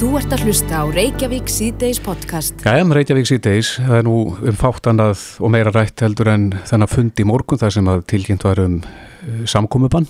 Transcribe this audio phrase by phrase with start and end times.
[0.00, 2.62] Þú ert að hlusta á Reykjavík C-Days podcast.
[2.64, 6.88] Já, um Reykjavík C-Days, það er nú um fáttannað og meira rætt heldur en þennan
[6.88, 10.08] fund í morgun þar sem að tilkynnt var um uh, samkomiðbann.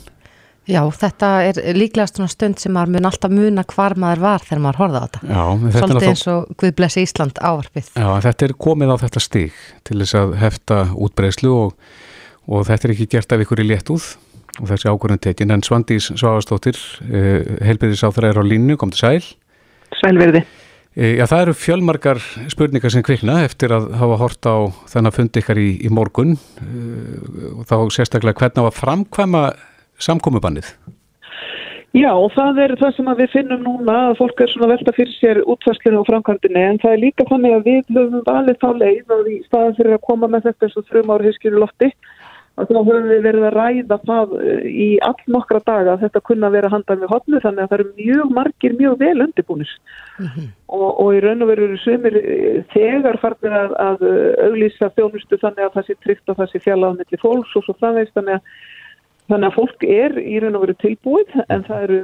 [0.71, 4.63] Já, þetta er líklegast svona stund sem maður mun alltaf muna hvar maður var þegar
[4.69, 5.25] maður horfða á þetta.
[5.25, 7.91] Já, þetta Svolítið er eins og Guð blessi Ísland ávarpið.
[7.91, 9.61] Já, en þetta er komið á þetta stig
[9.91, 11.93] til þess að hefta útbreyslu og,
[12.47, 14.13] og þetta er ekki gert af ykkur í léttúð
[14.55, 15.51] og þessi ákvörðin tekin.
[15.51, 16.79] En Svandís Svavastóttir,
[17.11, 19.23] uh, heilbyrðis á þeirra er á línu, kom til sæl.
[20.01, 20.45] Sælverði.
[20.97, 24.57] E, Já, það eru fjölmarkar spurningar sem kvikna eftir að hafa hort á
[24.91, 26.71] þennan fundi ykkar í, í morgun e,
[27.55, 29.45] og þá sérstaklega hvernig á að framkvæma
[30.01, 30.73] samkomubannið.
[31.91, 34.73] Já, og það er það sem að við finnum núna að fólk er svona að
[34.77, 38.61] velta fyrir sér útfæslinu og framkvæmdini en það er líka þannig að við höfum valið
[38.63, 41.63] þá leið og í staðan fyrir að koma með þetta eins og þrjum ári hyskjuru
[41.65, 41.89] lofti
[42.61, 46.25] að þá höfum við verið að ræða það eh, í all nokkra daga að þetta
[46.29, 49.77] kunna vera handað með hotnu þannig að það eru mjög margir mjög vel undirbúnir.
[50.71, 54.93] Og, og í raun og veru eru sumir eh, þegar farnir að, að eh, auglýsa
[54.99, 58.17] þjónustu þannig að það sé tryggt að það sé fjallað millir fólks og svo framvegst
[58.19, 58.53] þannig að
[59.31, 61.99] Þannig að fólk er í raun og veru tilbúið en það eru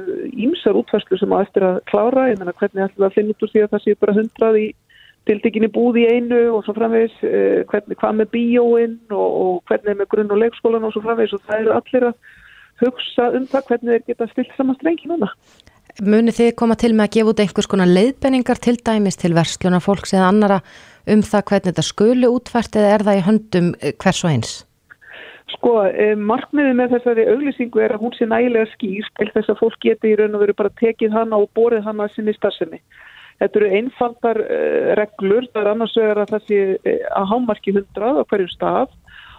[0.45, 3.43] ímsar útfærslu sem á eftir að klára, ég menna hvernig ætlum við að finna út
[3.43, 4.67] úr því að það sé bara hundrað í
[5.27, 9.93] tildekinni búð í einu og svo framvegis, eh, hvernig, hvað með bíóinn og, og hvernig
[9.93, 12.19] er með grunn- og leikskólan og svo framvegis og það eru allir að
[12.83, 15.31] hugsa um það hvernig þeir geta stilt saman strengi núna.
[15.97, 19.81] Munið þið koma til með að gefa út einhvers konar leiðbenningar til dæmis til verslunar
[19.81, 20.59] fólks eða annara
[21.09, 24.51] um það hvernig þetta skuli útfært eða er það í höndum eh, hvers og eins?
[25.55, 29.61] Sko, eh, markmiðið með þessari auglýsingu er að hún sé nægilega skýr til þess að
[29.63, 32.81] fólk geti í raun og veru bara tekið hana og borið hana sinni starfsemi.
[33.37, 37.73] Þetta eru einfaldar uh, reglur, það er annars vegar að það sé uh, að hámarki
[37.75, 38.95] 100 á hverjum stað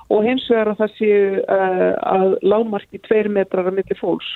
[0.09, 4.31] og hins vegar að það sé uh, að lámarki 2 metrar að milli fólks.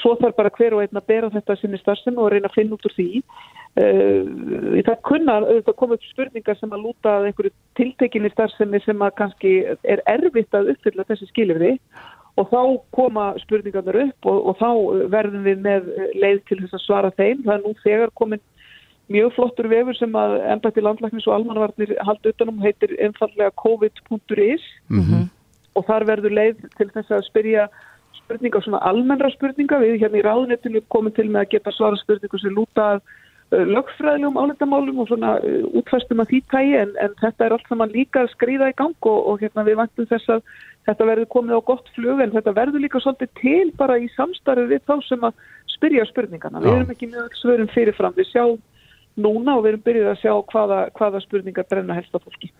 [0.00, 2.74] Svo þarf bara hver og einn að bera þetta sinni starfsemi og reyna að finna
[2.74, 3.20] út úr því.
[3.78, 9.12] Það kunna auðvitað koma upp spurningar sem að lúta að einhverju tiltekinni starfsemi sem að
[9.20, 9.52] kannski
[9.86, 12.10] er erfitt að uppfylla þessi skilifri og
[12.48, 12.62] þá
[12.96, 14.70] koma spurningarnir upp og, og þá
[15.12, 17.42] verðum við með leið til þess að svara þeim.
[17.44, 18.42] Það er nú þegar komin
[19.10, 25.02] mjög flottur vefur sem að embætti landlæknis og almannavarnir haldi utanum heitir einfallega covid.is Mm
[25.02, 25.24] -hmm.
[25.74, 27.68] og þar verður leið til þess að spyrja
[28.22, 29.80] spurningar, svona almennra spurningar.
[29.80, 33.00] Við hérna í ráðunetinu komum til með að geta svara spurningar sem lúta að
[33.50, 37.94] lögfræðilegum áleitamálum og svona uh, útfæstum að því tægi en, en þetta er allt saman
[37.94, 40.44] líka að skrýða í gang og, og hérna við vantum þess að
[40.88, 44.68] þetta verður komið á gott flug en þetta verður líka svolítið til bara í samstarfi
[44.70, 46.62] við þá sem að spyrja spurningana.
[46.62, 46.76] Við Já.
[46.78, 48.58] erum ekki með öll svörum fyrirfram, við sjáum
[49.20, 52.50] núna og við erum byrjuð að sjá hvaða, hvaða spurningar brenna helst á fólki.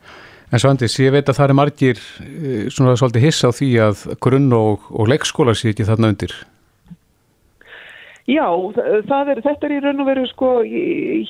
[0.50, 4.06] En Svandís, ég veit að það er margir uh, svona svolítið hissa á því að
[4.24, 6.34] grunn og, og leikskóla sé ekki þarna undir.
[8.30, 8.46] Já,
[8.78, 10.48] er, þetta er í raun og veru sko,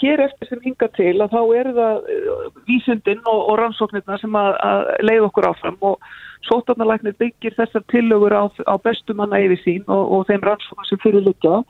[0.03, 4.37] hér eftir sem hinga til að þá eru það eh, vísundin og, og rannsóknirna sem
[4.37, 6.11] að, að leið okkur áfram og
[6.49, 11.01] sótarnalæknir byggir þessar tillögur á, á bestu manna yfir sín og, og þeim rannsóknum sem
[11.01, 11.63] fyrir liggja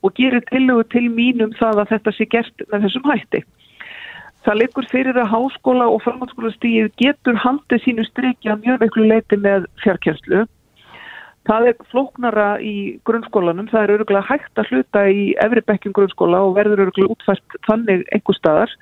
[0.00, 3.44] og gerir tillögur til mínum það að þetta sé gert með þessum hætti.
[4.46, 9.36] Það liggur fyrir að háskóla og framhaldsskóla stíð getur handið sínu strikja mjög veiklu leiti
[9.42, 10.46] með fjarkjærslu
[11.48, 12.76] Það er flóknara í
[13.08, 17.62] grunnskólanum, það er öruglega hægt að hluta í efri bekkjum grunnskóla og verður öruglega útfært
[17.68, 18.74] þannig einhver staðar.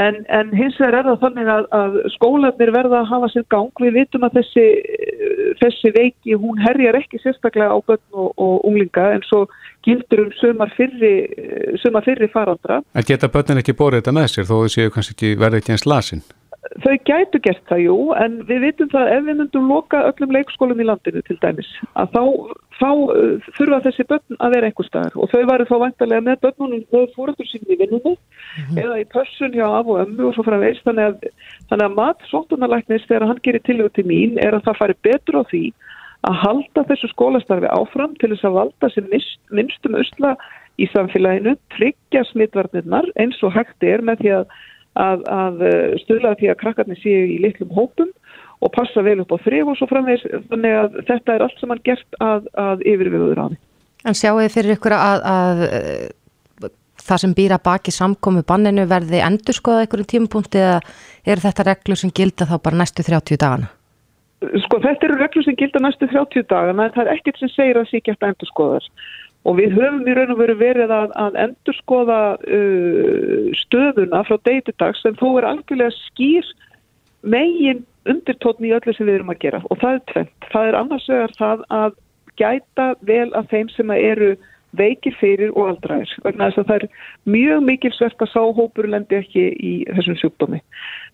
[0.00, 3.82] En, en hins vegar er það þannig að, að skólanir verða að hafa sér gang.
[3.84, 4.64] Við vitum að þessi,
[5.60, 9.44] þessi veiki, hún herjar ekki sérstaklega á börn og, og unglinga en svo
[9.84, 11.14] gildur um sömar fyrri,
[11.84, 12.80] sömar fyrri farandra.
[12.96, 15.76] En geta börnin ekki borið þetta með sér þó þau séu kannski ekki verði ekki
[15.76, 16.24] eins lasin.
[16.62, 20.78] Þau gætu gert það, jú, en við vitum það ef við myndum loka öllum leikskólum
[20.78, 22.22] í landinu til dæmis, að þá,
[22.78, 25.16] þá uh, þurfa þessi börn að vera einhver staðar.
[25.18, 28.14] Og þau varu þá vantarlega með börnunum þau fóröldur sín í vinnunni
[28.78, 31.28] eða í pössun hjá af og ömmu og svo frá veist þannig að,
[31.72, 35.42] þannig að mat sóttunarlæknis þegar hann gerir tillögu til mín er að það fari betur
[35.42, 35.66] á því
[36.30, 40.36] að halda þessu skólastarfi áfram til þess að valda sem minnst, minnstum usla
[40.80, 44.54] í samfélaginu, tryggja smitvarnirnar eins og hægt er með því að
[45.00, 45.62] að, að
[46.04, 48.10] stuðla því að krakkarnir séu í litlum hópum
[48.62, 51.82] og passa vel upp á þrif og svo framvegis þannig að þetta er allt saman
[51.86, 53.60] gert að, að yfirviður á því.
[54.02, 56.70] En sjáu þið fyrir ykkur að, að eh,
[57.02, 60.80] það sem býra baki samkomi banninu verði endur skoða einhverjum tímapunkti eða
[61.26, 63.70] er þetta reglur sem gilda þá bara næstu 30 dagana?
[64.64, 67.78] Sko þetta eru reglur sem gilda næstu 30 dagana en það er ekkert sem segir
[67.78, 68.88] að það sé eftir endur skoðar.
[69.42, 74.36] Og við höfum í raun og veru verið að, að endur skoða uh, stöðuna frá
[74.46, 76.52] degi til dags en þó er algjörlega skýr
[77.22, 80.48] megin undirtótni í öllu sem við erum að gera og það er tvent.
[80.54, 81.98] Það er annars vegar það að
[82.40, 84.32] gæta vel af þeim sem eru
[84.78, 86.86] veikir fyrir og aldraðir vegna þess að það er
[87.34, 90.62] mjög mikilsvert að sáhópur lendi ekki í þessum sjúkdómi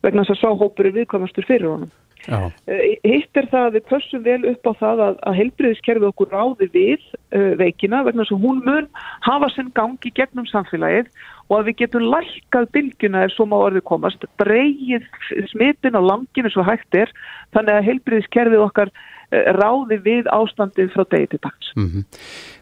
[0.07, 1.91] vegna þess að sáhópur er viðkvæmastur fyrir honum.
[2.27, 2.51] Já.
[2.67, 6.33] Eh, Hitt er það að við pössum vel upp á það að, að heilbriðiskerfið okkur
[6.35, 8.89] ráði við uh, veikina vegna að hún mun
[9.25, 11.09] hafa sinn gangi gegnum samfélagið
[11.49, 15.07] og að við getum lækkað bylgjuna ef svo má orðið komast, dreyið
[15.55, 17.13] smitin á langinu svo hægt er
[17.57, 21.73] þannig að heilbriðiskerfið okkar uh, ráði við ástandið frá degi til dags.
[21.79, 22.05] Mm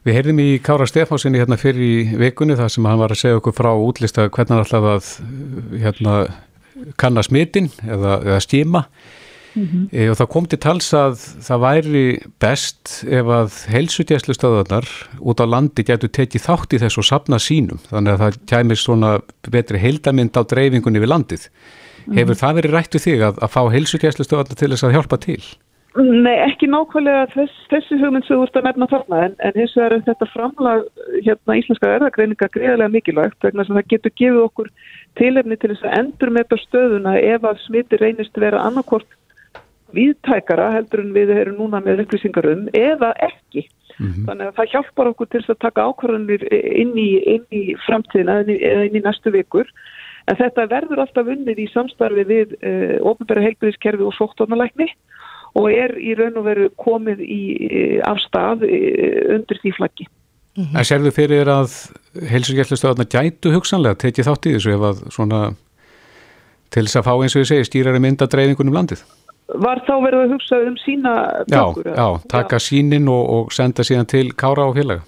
[0.07, 3.41] Við heyrðum í Kára Stefánsinni hérna fyrir í vikunni þar sem hann var að segja
[3.41, 5.09] okkur frá útlista hvernig hann ætlaði að
[5.83, 6.13] hérna,
[6.95, 8.85] kanna smitin eða, eða stíma
[9.57, 12.05] e, og það kom til tals að það væri
[12.43, 14.89] best ef að heilsutjæslu stöðarnar
[15.21, 18.83] út á landi getur tekið þátt í þessu og sapna sínum þannig að það kæmir
[18.83, 19.13] svona
[19.51, 21.49] betri heildamind á dreifingunni við landið.
[22.17, 25.23] Hefur það verið rætt við þig að, að fá heilsutjæslu stöðarnar til þess að hjálpa
[25.25, 25.41] til?
[25.97, 29.73] Nei, ekki nákvæmlega þess, þessi hugmynd sem þú ert að nefna þarna en, en hins
[29.79, 30.83] vegar er þetta framlag
[31.25, 34.69] hérna íslenska erðagreininga greiðlega mikilvægt vegna sem það getur gefið okkur
[35.17, 39.09] tilefni til þess að endur með þetta stöðuna ef að smiti reynist vera annarkort
[39.97, 43.67] viðtækara heldur en við erum núna með upplýsingar um eða ekki.
[43.97, 48.83] Þannig að það hjálpar okkur til að taka ákvarðanir inn í, inn í framtíðina eða
[48.91, 49.71] inn í næstu vikur.
[50.29, 54.91] En þetta verður alltaf unnið í samstarfi við uh, ofnbæra heilbyrðiskerfi og sóttónalækni
[55.57, 57.41] og er í raun og veru komið í
[57.71, 60.09] uh, afstað uh, undir því flaggi.
[60.57, 61.73] En sérðu fyrir að
[62.31, 65.41] heilsutjæslu stöðarnar gætu hugsanlega tekið þátt í þessu ef að svona
[66.73, 69.05] til þess að fá eins og ég segi stýrari mynda dreifingunum landið?
[69.47, 71.13] Var þá verið að hugsa um sína
[71.47, 71.93] Já, bökur?
[71.95, 75.05] já, taka sínin og, og senda síðan til Kára og félaga.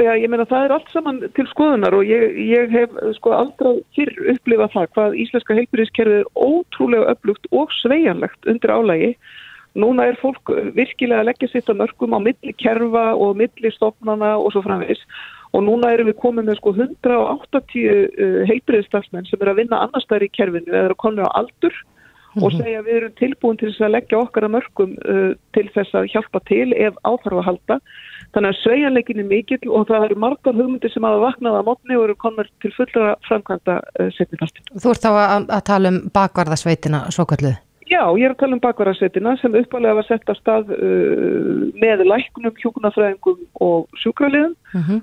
[0.00, 3.82] Já, ég meina það er allt saman til skoðunar og ég, ég hef sko aldrei
[3.96, 9.10] fyrr upplifað það hvað íslenska heilbyrðiskerfið er ótrúlega öflugt og sveianlegt undir álægi.
[9.80, 14.36] Núna er fólk virkilega að leggja sitt að mörgum á milli kerfa og milli stofnana
[14.38, 15.02] og svo framvegis
[15.50, 20.06] og núna erum við komið með sko 180 uh, heilbyrðistafsmenn sem er að vinna annars
[20.10, 21.99] þær í kerfinu eða er að koma á aldur og
[22.38, 25.96] segja að við erum tilbúin til þess að leggja okkar að mörgum uh, til þess
[25.98, 27.78] að hjálpa til ef áþarf að halda.
[28.30, 31.98] Þannig að sveigjanleikin er mikill og það eru margar hugmyndir sem hafa vaknað á mótni
[31.98, 34.70] og eru komnar til fullra framkvæmda uh, setnipartin.
[34.76, 37.58] Þú ert þá að, að tala um bakvarðasveitina svo kalluð.
[37.90, 42.04] Já, ég er að tala um bakvarðarsveitina sem uppalega var sett á stað uh, með
[42.06, 44.54] læknum, hjúkunarfræðingum og sjúkraliðum.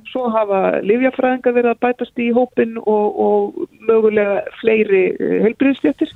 [0.07, 3.59] Svo hafa livjafræðingar verið að bætast í hópin og, og
[3.89, 6.15] mögulega fleiri uh, heilbriðstjættir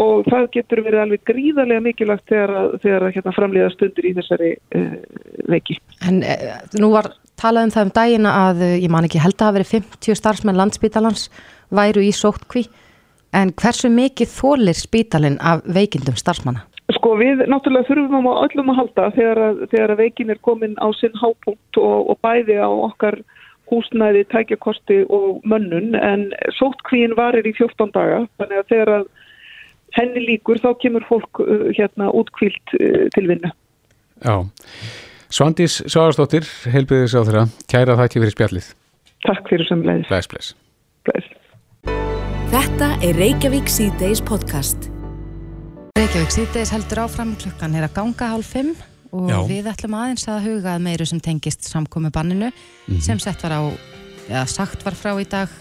[0.00, 4.14] og það getur verið alveg gríðarlega mikilvægt þegar, að- þegar að hérna framlýða stundir í
[4.18, 4.94] þessari uh,
[5.52, 5.78] veiki.
[6.08, 6.36] En e,
[6.80, 7.10] nú var
[7.40, 10.18] talað um það um dagina að eh, ég man ekki held að hafa verið 50
[10.20, 11.26] starfsmenn landsbítalans
[11.74, 12.66] væru í sóttkví
[13.36, 16.64] en hversu mikið þólir spítalinn af veikindum starfsmanna?
[16.92, 20.74] Sko við náttúrulega þurfum á öllum að halda þegar að, þegar að veikin er komin
[20.76, 23.20] á sinn hápunkt og, og bæði á okkar
[23.72, 26.26] húsnæði, tækjakosti og mönnun en
[26.58, 29.06] sóttkvíin varir í 14 daga þannig að þegar að
[29.96, 33.52] henni líkur þá kemur fólk uh, hérna útkvílt uh, til vinnu.
[34.22, 34.36] Já.
[35.32, 38.72] Svandís Sváðarsdóttir, heilbyrðis á þeirra, kæra þakki fyrir spjallið.
[39.24, 40.10] Takk fyrir sömulegis.
[40.10, 40.54] Bless, bless.
[41.08, 41.30] Bless.
[42.52, 44.90] Þetta er Reykjavík C-Days podcast.
[45.96, 48.74] Reykjavík síðdeis heldur áfram klukkan er að ganga hálf fimm
[49.12, 49.38] og Já.
[49.48, 52.48] við ætlum aðeins að huga að meiru sem tengist samkomi banninu
[53.04, 53.62] sem sett var á,
[54.28, 55.52] eða sagt var frá í dag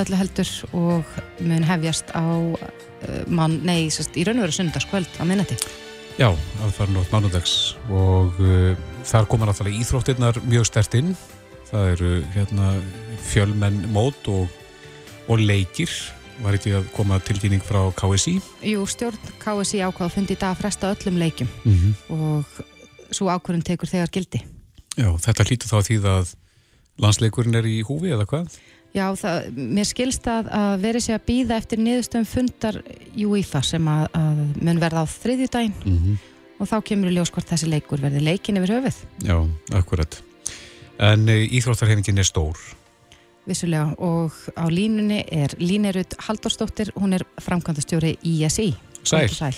[0.00, 5.20] öllu heldur og mun hefjast á uh, mann, nei, sest, í raun og veru sunnudagskvöld
[5.20, 5.58] á minnati.
[6.20, 6.28] Já,
[6.62, 8.72] aðfara nótt mánudags og uh,
[9.08, 11.14] þar koma náttúrulega íþróttirnar mjög stert inn.
[11.70, 12.72] Það eru hérna
[13.30, 14.50] fjölmenn mót og,
[15.28, 15.92] og leikir.
[16.42, 18.38] Var ekki að koma tilkynning frá KSI?
[18.66, 21.92] Jú, stjórn KSI ákvað að fundi í dag að fresta öllum leikjum Mm -hmm.
[22.16, 22.44] og
[23.12, 24.42] svo ákvörðun tekur þegar gildi.
[24.96, 26.34] Já, þetta hlýtur þá að því að
[27.00, 28.56] landsleikurinn er í húfi eða hvað?
[28.92, 32.76] Já, það, mér skilst að, að verið sé að býða eftir niðurstöðum fundar
[33.16, 36.18] UEFA sem að, að mun verða á þriðjudaginn Mm -hmm.
[36.60, 39.36] og þá kemur í ljós hvort þessi leikur verði leikin yfir höfuð, Já,
[39.78, 40.22] akkurat.
[41.00, 42.56] En uh, íþróttarhefingin er stór.
[43.46, 48.74] vissulega og á línunni er Línerud Halldórsdóttir, hún er framkvæmdastjóri ISI.
[49.02, 49.28] Sæl.
[49.28, 49.56] Sæl.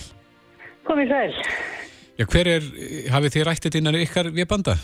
[0.87, 1.35] Komið sæl.
[2.19, 2.63] Já, hver er,
[3.11, 4.77] hafið þið rættið innan ykkar viðbanda?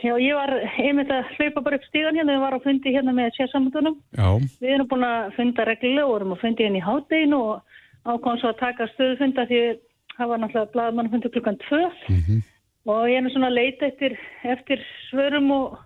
[0.00, 3.12] Já, ég var einmitt að hlaupa bara upp stíðan hérna, við varum að fundi hérna
[3.12, 3.96] með sérsamöndunum.
[4.16, 4.28] Já,
[4.62, 7.60] Við erum búin að funda reglulega og vorum að fundi hérna í háttegin og
[8.06, 9.60] ákvæmum svo að taka stöðufunda því
[10.16, 12.40] það var náttúrulega blaðmann fundi klukkan tvö Mhm.
[12.86, 14.78] og ég er nú svona að leita eftir, eftir
[15.10, 15.78] svörum og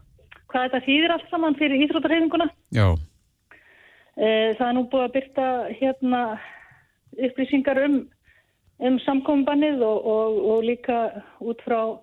[0.48, 2.50] hvað þetta þýðir allt saman fyrir íþrótarhefinguna.
[2.72, 2.94] já,
[4.16, 5.46] Eh, Það er nú búið að byrta
[5.80, 6.38] hérna
[7.18, 7.96] upplýsingar um,
[8.78, 11.98] um samkombannið og, og, og líka út frá,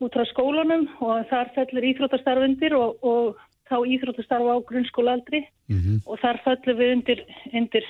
[0.00, 3.38] út frá skólunum og þar fellur íþróttastarfundir og, og
[3.68, 6.00] þá íþróttastarfa á grunnskólaaldri Mhm.
[6.06, 7.84] og þar föllum við undir, undir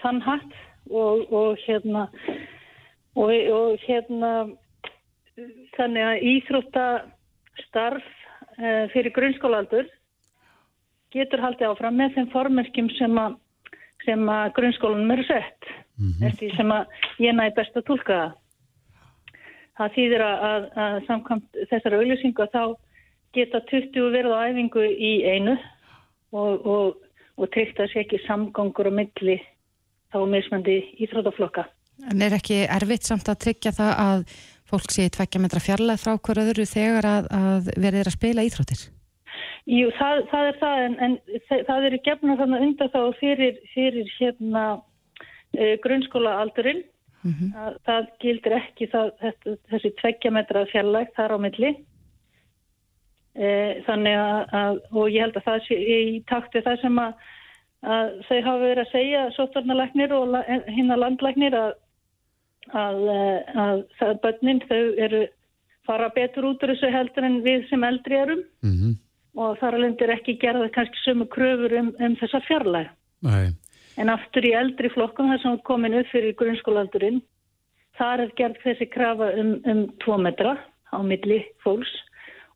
[0.00, 0.52] þann hatt
[0.90, 2.08] og, og hérna
[3.14, 4.30] og, og hérna
[5.76, 8.06] þannig að íþróttastarf
[8.56, 9.90] uh, fyrir grunnskólaldur
[11.12, 13.36] getur haldið áfram með þeim formerkjum sem að,
[14.06, 15.72] sem að grunnskólanum eru sett
[16.24, 16.86] eftir því sem að
[17.20, 18.32] ég næ best að tólka það.
[19.82, 22.62] Það þýðir að, að, að samkvæmt þessara auðlýsingu þá
[23.34, 25.56] geta 20 verið á æfingu í einu
[26.30, 27.00] og, og,
[27.34, 29.40] og tryggt að sé ekki samgangur á milli
[30.12, 31.66] þá mismandi íþrótaflokka.
[32.12, 34.24] En er ekki erfitt samt að tryggja það að
[34.70, 38.46] fólk sé tveggja metra fjarlæð frá hver öðru þegar að, að verið er að spila
[38.46, 38.86] íþróttir?
[39.66, 41.18] Jú, það, það er það en, en
[41.66, 45.74] það eru gefna þannig undan þá fyrir, fyrir hérna uh,
[47.22, 47.52] grunnskólaaldurinn.
[47.56, 51.72] að Það gildir ekki það, þetta, þessi tveggja metra fjarlægt þar á milli.
[53.32, 56.98] Uh, þannig að, að, og ég held að það sé í takt við það sem
[57.00, 57.14] að,
[57.82, 61.70] að þau hafa verið að segja, sótvarnalæknir og la, hinna landlæknir að,
[62.76, 65.22] að, eh, að það börnin þau eru
[65.88, 68.92] fara betur út úr þessu heldur en við sem eldri erum Mhm.
[69.34, 72.90] og þar alveg er ekki gerða kannski sömu kröfur um, um þessa fjarlæg.
[73.22, 73.48] Nei.
[74.00, 77.20] En aftur í eldri flokkum þar sem er komin upp fyrir grunnskólaaldurinn,
[77.98, 80.56] þar er gerð þessi krafa um, um tvo metra
[80.92, 81.92] á milli fólks.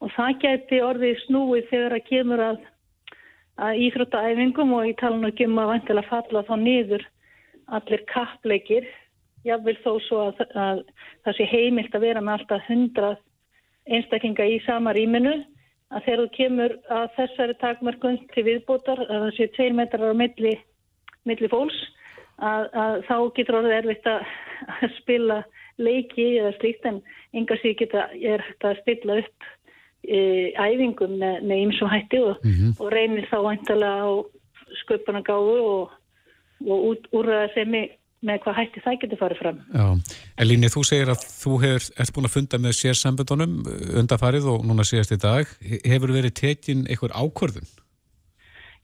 [0.01, 2.63] Og það gæti orðið snúið þegar að kemur að,
[3.67, 7.05] að íþróttaæfingum og ég tala nú ekki um vantilega falla þá niður
[7.77, 8.89] allir kappleikir,
[9.47, 10.83] jáfnvel þó svo að, að
[11.25, 13.17] það sé heimilt að vera með alltaf hundrað
[13.87, 15.35] einstaklinga í sama rýminu
[15.95, 20.17] að þegar þú kemur að þessari takmörkun til viðbótar að það sé tveir metrar á
[20.19, 20.55] milli,
[21.29, 21.77] milli fólks
[22.37, 24.33] að, að þá getur orðið erfitt að,
[25.01, 25.43] spila
[25.77, 27.03] leiki eða slíkt en
[27.37, 29.51] enga síð geta er hægt að stilla upp
[30.09, 30.19] e,
[30.57, 32.41] æfingum með, ýmsum hætti og,
[32.81, 34.11] og reynir þá væntalega á
[34.83, 35.95] sköpunargáfu og,
[36.65, 37.77] og út, úrraða sem
[38.27, 39.59] með hvað hætti það getur farið fram.
[39.77, 39.87] Já,
[40.41, 43.59] en Líni, þú segir að þú hefur, ert búin að funda með sérsamböndunum
[44.01, 45.53] undarfarið og núna síðast í dag.
[45.85, 47.69] Hefur verið tekin einhver ákvörðun?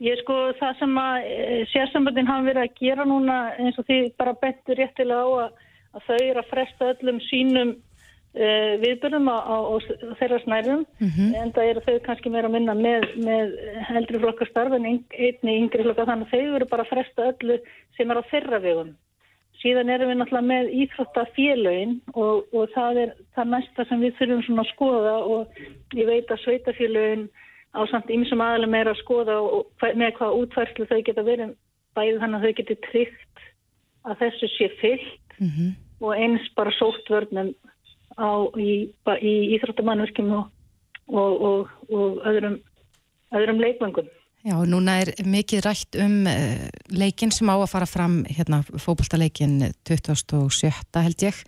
[0.03, 3.99] Ég sko það sem að e, sérsamböndin hafa verið að gera núna eins og því
[4.19, 5.53] bara betur réttilega á að,
[5.95, 7.71] að þau eru að fresta öllum sínum
[8.35, 8.49] e,
[8.83, 9.39] viðbörnum á,
[10.19, 10.83] þeirra snærum
[11.39, 13.55] en það eru þau kannski meira að minna með, með
[14.01, 17.61] eldri flokkastarf en ein- einni yngri flokka þannig að þau eru bara að fresta öllu
[17.97, 18.93] sem er á þeirra vegum.
[19.63, 24.43] Síðan erum við náttúrulega með íþróttafélögin og, og það er það næsta sem við þurfum
[24.49, 25.63] svona að skoða og
[25.95, 27.29] ég veit að sveitafélögin
[27.73, 29.37] á samt ýmsum aðalum er að skoða
[29.97, 31.55] með hvað útfærslu þau geta verið
[31.97, 33.45] bæði þannig að þau geti tryggt
[34.09, 35.37] að þessu sé fyllt
[36.03, 37.53] og eins bara sóttvörnum
[38.19, 40.51] á, í, í íþróttamannverkjum og,
[41.09, 42.59] og, og, og öðrum,
[43.33, 44.11] öðrum leikvöngum.
[44.43, 49.69] Já, núna er mikið rætt um uh, leikin sem á að fara fram, hérna, fótboltaleikin
[49.87, 50.99] 27.
[50.99, 51.39] held ég,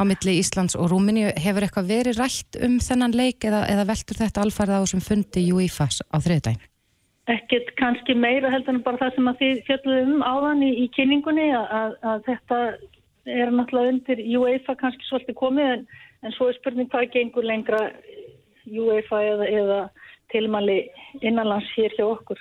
[0.00, 1.28] á milli Íslands og Rúmeníu.
[1.36, 5.44] Hefur eitthvað verið rætt um þennan leik eða, eða veltur þetta alfarið á sem fundi
[5.52, 6.64] UEFA á þriðdægin?
[7.28, 10.90] Ekkert kannski meira heldur en bara það sem að þið fjalluðum um áðan í, í
[10.96, 12.64] kynningunni að, að þetta
[13.28, 15.88] er náttúrulega undir UEFA kannski svolítið komið en,
[16.24, 17.90] en svo er spurning hvað gengur lengra
[18.64, 19.80] UEFA eða, eða
[20.32, 20.78] tilmæli
[21.20, 22.40] innanlands hér hjá okkur.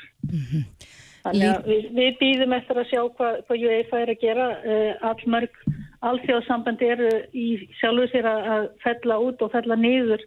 [1.27, 4.47] Þannig að við, við býðum eftir að sjá hvað, hvað UEFA er að gera.
[4.63, 5.61] Uh, allmörg
[6.07, 7.47] alþjóðsambandi eru í
[7.79, 10.23] sjálfu sér að, fella út og fella niður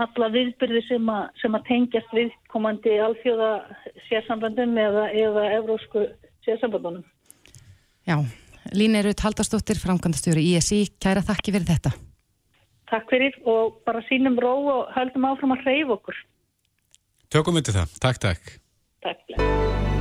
[0.00, 1.08] alla viðbyrði sem,
[1.40, 3.50] sem að tengjast viðkomandi alþjóða
[4.06, 6.04] sérsambandum eða, eða evrósku
[6.46, 7.02] sérsambandunum.
[8.06, 8.16] Já,
[8.76, 11.92] Lína Rut Haldarsdóttir, framkvæmdastjóri ISI, kæra þakki fyrir þetta.
[12.90, 16.22] Takk fyrir og bara sínum ró og höldum áfram að hreyfa okkur.
[17.30, 17.90] Tökum undir það.
[18.02, 18.48] Takk, takk.
[19.04, 19.36] Takk.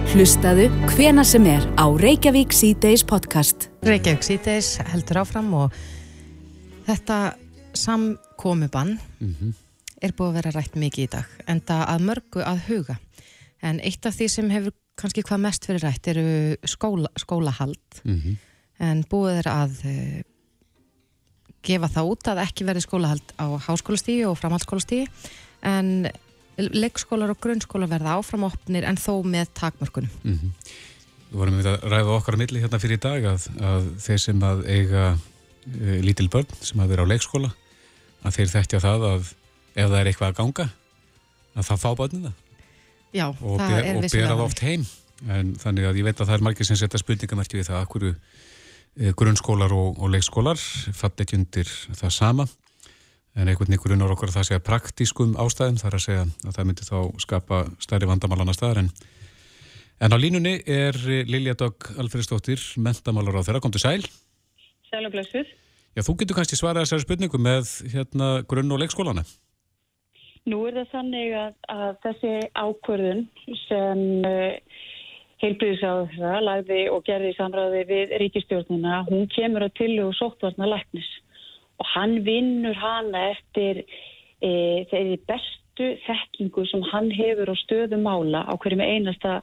[0.10, 0.64] Hlustaðu
[0.96, 3.68] hvena sem er á Reykjavík C-Days podcast.
[3.86, 5.76] Reykjavík síðdeis heldur áfram og
[6.88, 7.18] þetta
[7.78, 8.96] samkomubann
[10.02, 12.96] er búið að vera rætt mikið í dag en það að mörgu að huga
[13.62, 16.26] en eitt af því sem hefur kannski hvað mest fyrir rætt eru
[16.66, 18.02] skóla, skólahald
[18.80, 20.18] en búið er að uh,
[21.62, 25.06] gefa það út að ekki verði skólahald á háskólastígi og framhaldsskólastígi
[25.62, 26.10] en
[26.74, 30.12] leikskólar og grunnskólar verða áfram opnir en þó með takmörkunum.
[31.30, 34.22] Við vorum við að ræða okkar á milli hérna fyrir í dag að, að þeir
[34.24, 37.52] sem að eiga e, lítil börn sem að vera á leikskóla
[38.26, 39.34] að þeir þekkja það að
[39.76, 40.66] ef það er eitthvað að ganga
[41.56, 42.32] að það fá börnina
[43.10, 44.46] Já, og, það ber, er og vissulega bera það þannig.
[44.48, 44.88] oft heim
[45.30, 47.88] en þannig að ég veit að það er margir sem setja spurningamerki við það að
[47.94, 50.62] hverju e, grunnskólar og, og leikskólar
[50.98, 52.48] falli ekki undir það sama
[53.36, 56.68] en einhvern veginn er okkur að það segja praktískum ástæðum þar að segja að það
[56.70, 58.82] myndi þá skapa stærri vandamál annar staðar.
[58.84, 58.90] En,
[60.02, 60.98] en á línunni er
[61.30, 64.02] Lilja Dögg Alfredsdóttir mentamálur á þeirra, kom til sæl.
[64.90, 65.54] Sæl og blessuð.
[65.98, 69.26] Já, þú getur kannski svarað þessari spurningu með hérna grunn- og leikskólana.
[70.50, 73.26] Nú er það þannig að, að þessi ákvörðun
[73.68, 74.86] sem uh,
[75.44, 81.10] heilbríðisáður lagði og gerði í samræði við ríkistjórnuna, hún kemur að til og sóttvarna læknis
[81.80, 83.84] og hann vinnur hana eftir
[84.44, 84.52] e,
[84.92, 89.40] þeirri bestu þekkingu sem hann hefur á stöðu mála á hverjum einasta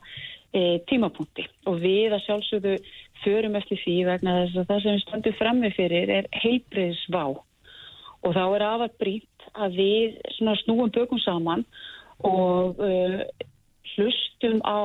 [0.53, 1.47] e, tímapunkti.
[1.67, 2.77] Og við að sjálfsögðu
[3.25, 7.25] förum eftir því vegna þess að það sem við stöndum frammi fyrir er heilbreyðsvá
[8.27, 11.65] og þá er afar brýtt að við snúum bökum saman
[12.27, 13.21] og uh,
[13.95, 14.83] hlustum á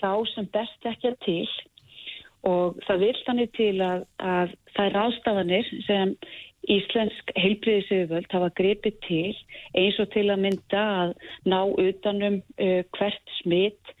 [0.00, 1.48] þá sem best ekki að til
[2.46, 6.14] og það vil þannig til að, að það er ástafanir sem
[6.66, 9.34] Íslensk heilbriðisauðvöld hafa grepið til
[9.78, 11.12] eins og til að mynda að
[11.46, 13.92] ná utanum uh, hvert smitt,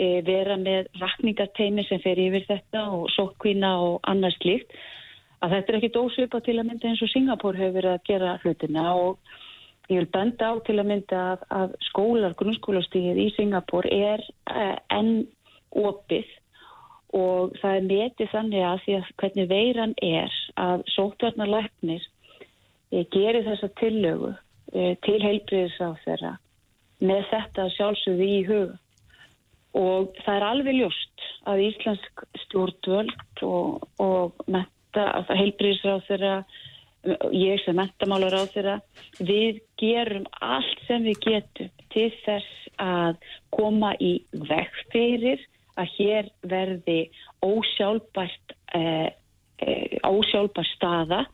[0.00, 4.72] uh, vera með rakningateimi sem fer yfir þetta og sótkvína og annars líkt.
[5.44, 8.36] Að þetta er ekkit ósvipa til að mynda eins og Singapur hefur verið að gera
[8.40, 9.34] hlutina og
[9.92, 14.78] ég vil benda á til að mynda að, að skólar, grunnskólastíðið í Singapur er uh,
[14.96, 15.26] enn
[15.76, 16.32] opið
[17.14, 23.46] og það er metið þannig að því að hvernig veiran er að sótvarnarleiknir eh, gerir
[23.46, 24.32] þessa tillögu
[24.74, 26.32] eh, til heilbriðis á þeirra
[27.04, 28.74] með þetta sjálfsögði í hug.
[29.74, 34.36] Og það er alveg ljóst að Íslensk stjórnvöld og, og
[34.94, 36.36] heilbriðis á þeirra
[37.34, 38.76] ég sem mentamálar á þeirra
[39.18, 43.18] við gerum allt sem við getum til þess að
[43.54, 45.42] koma í vekk fyrir
[45.80, 47.00] að hér verði
[47.44, 49.10] ósjálfbært, eh,
[49.58, 51.24] eh, ósjálfbært staða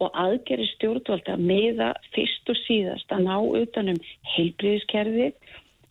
[0.00, 3.98] og aðgeri stjórnvalda meða fyrst og síðast að ná utanum
[4.34, 5.34] heilbríðiskerfið,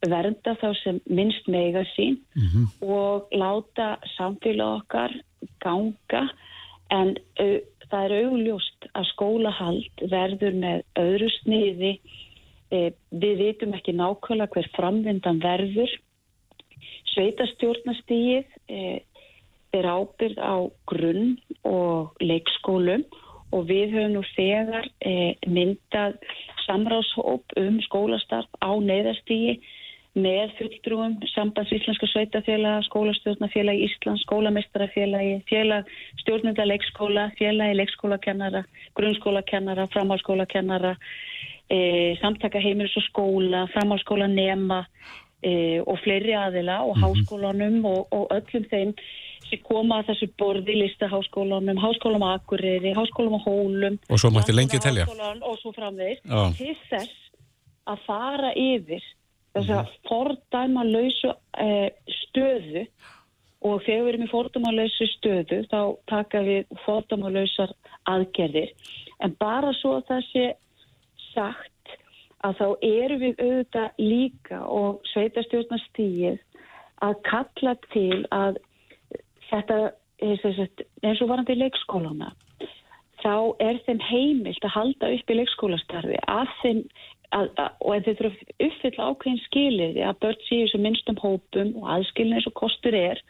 [0.10, 2.66] vernda þá sem minnst mega sín mm -hmm.
[2.88, 5.14] og láta samfélag okkar
[5.62, 6.30] ganga.
[6.90, 7.60] En uh,
[7.92, 12.00] það er augljóst að skólahald verður með öðru sniði,
[12.72, 15.92] uh, við vitum ekki nákvæmlega hver framvindan verður
[17.14, 19.00] Sveitastjórnastígið eh,
[19.74, 20.56] er ábyrð á
[20.90, 21.36] grunn
[21.68, 23.06] og leikskólum
[23.54, 26.20] og við höfum nú þegar eh, myndað
[26.68, 29.60] samráðshóp um skólastarf á neyðastígi
[30.18, 35.90] með fulltrúum sambands Íslenska Sveitafélag, skólastjórnafélag Íslands, skólameistarafélagi, félag
[36.24, 38.64] stjórnenda leikskóla, félagi leikskólakennara,
[38.98, 40.96] grunnskólakennara, framhalskólakennara,
[41.70, 41.80] e,
[42.22, 44.82] samtaka heimilis og skóla, framhalskóla nema,
[45.44, 47.04] e, og fleiri aðila og -hmm.
[47.04, 48.94] háskólanum og, og öllum þeim
[49.50, 55.06] sem koma að þessu borði, listaháskólanum, háskólanum Akureyri, háskólanum Hólum og svo mætti lengi telja
[55.42, 56.20] og svo framvegir
[56.58, 57.16] til þess
[57.88, 59.04] að fara yfir
[59.54, 59.96] þess að -hmm.
[60.10, 61.90] fordæma lausu e,
[62.22, 62.88] stöðu
[63.62, 67.74] og þegar við erum í fordæma lausu stöðu þá taka við fordæma lausar
[68.06, 68.72] aðgerðir
[69.20, 70.46] en bara svo að það sé
[71.34, 71.79] sagt
[72.48, 76.40] að þá eru við auðvitað líka og sveitastjórnastíið
[77.06, 78.60] að kalla til að
[79.50, 79.80] þetta
[80.20, 82.34] eins og varandi í leikskólana
[83.24, 86.82] þá er þeim heimilt að halda upp í leikskólastarfi að þeim
[87.36, 91.20] að, að, og en þeir þurfa að uppfylla ákveðin skilir að börn séu sem minnstum
[91.22, 93.22] hópum og aðskilin eins og kostur er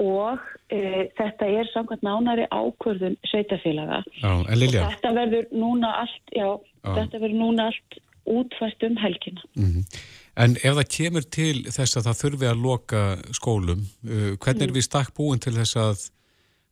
[0.00, 0.40] og
[0.72, 6.94] e, þetta er samkvæmt nánari ákvörðun sveitafélaga og þetta verður núna allt já, já.
[6.96, 9.42] þetta verður núna allt útfæst um helgina.
[9.54, 10.00] Mm -hmm.
[10.36, 14.72] En ef það kemur til þess að það þurfi að loka skólum, uh, hvernig er
[14.72, 14.76] mm.
[14.76, 16.10] við stakk búin til þess að,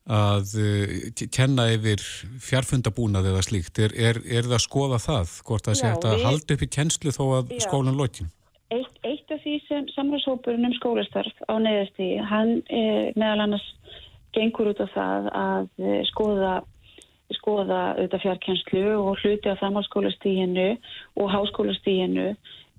[0.06, 2.00] að uh, kenna yfir
[2.40, 3.78] fjarfundabúnað eða slíkt?
[3.78, 6.24] Er, er, er það að skoða það, hvort það sé að við...
[6.24, 7.60] halda upp í kennslu þó að Já.
[7.66, 8.30] skólan lokin?
[8.70, 13.66] Eitt, eitt af því sem samræðshópurinn um skólastarf á neðastíði, hann eh, meðal annars
[14.36, 16.52] gengur út á það að eh, skoða
[17.38, 20.70] skoða auðvitað fjarkjenslu og hluti á framhalskólastíginu
[21.20, 22.32] og háskólastíginu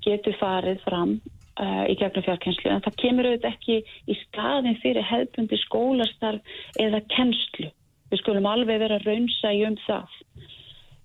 [0.05, 1.13] getur farið fram
[1.61, 3.77] uh, í gegnum fjarkjenslu en það kemur auðvitað ekki
[4.11, 7.71] í staðin fyrir hefðbundi skólastarf eða kennslu.
[8.11, 10.19] Við skulum alveg vera raunsa í um það.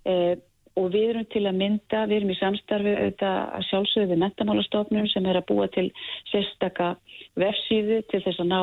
[0.07, 0.35] Uh,
[0.77, 5.07] og við erum til að mynda, við erum í samstarfi auðvitað að sjálfsögðu við metamálastofnum
[5.09, 5.87] sem er að búa til
[6.29, 6.91] sérstaka
[7.39, 8.59] vefsíðu til þess að ná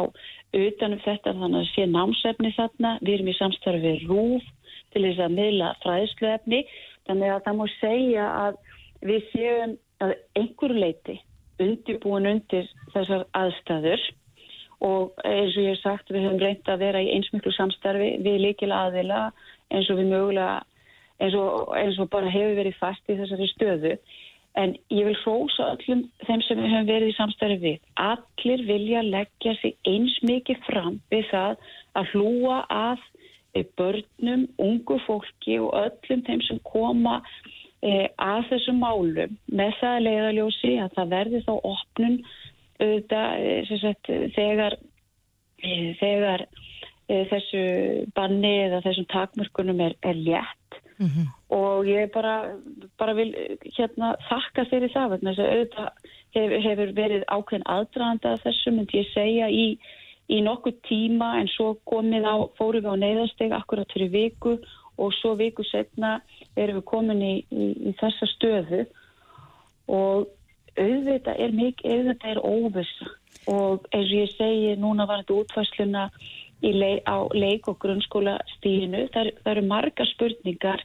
[0.54, 4.52] utanum þetta þannig að sé námsefni þarna, við erum í samstarfi við RÚF
[4.94, 6.64] til þess að miðla fræðsluefni.
[7.09, 8.59] Þannig að það múi segja að
[9.04, 11.16] við séum að einhverju leiti
[11.62, 14.04] undirbúin undir þessar aðstæður.
[14.85, 18.40] Og eins og ég hef sagt við höfum reynd að vera í einsmiklu samstarfi við
[18.42, 19.20] líkila aðila
[19.72, 20.62] eins og við mögulega
[21.22, 23.96] eins og, eins og bara hefur verið fast í þessari stöðu.
[24.54, 27.80] En ég vil hrósa öllum þeim sem við höfum verið í samstæri við.
[27.98, 31.64] Allir vilja leggja sig eins mikið fram við það
[31.98, 33.02] að hlúa að
[33.78, 37.20] börnum, ungu fólki og öllum þeim sem koma
[37.82, 42.18] eh, að þessum málum með það leiðaljósi að það verði þá opnun
[42.80, 44.78] auðvitað, eh, sagt, þegar,
[45.62, 46.46] eh, þegar
[47.08, 47.64] eh, þessu
[48.16, 50.58] banni eða þessum takmörkunum er, er létt
[50.94, 51.26] Mm -hmm.
[51.50, 52.54] og ég bara,
[52.98, 53.34] bara vil
[53.76, 55.88] hérna þakka fyrir það að auðvitað
[56.62, 59.78] hefur, verið ákveðin aðdraðanda af þessu myndi ég segja í,
[60.32, 64.56] í nokkuð tíma en svo komið á, fórum við á neyðasteg akkurat fyrir viku
[64.96, 66.20] og svo viku setna
[66.56, 68.84] erum við komin í, í, í þessa stöðu
[69.90, 70.30] og
[70.80, 73.10] auðvitað er mikið, auðvitað er óvisa
[73.50, 76.04] og eins og ég segi núna var þetta útfæsluna
[76.64, 79.08] leik, á leik- og grunnskóla stíðinu.
[79.12, 80.84] Það, það eru marga spurningar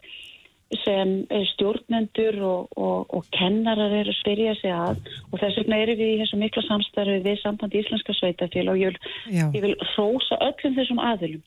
[0.83, 1.13] sem
[1.53, 4.99] stjórnendur og, og, og kennarar eru að spyrja sig að
[5.31, 8.93] og þess vegna eru við í þessu mikla samstarfi við sambandi Íslenska sveitafél og ég
[8.93, 9.13] vil,
[9.55, 11.41] ég vil hrósa öllum þessum aðilum.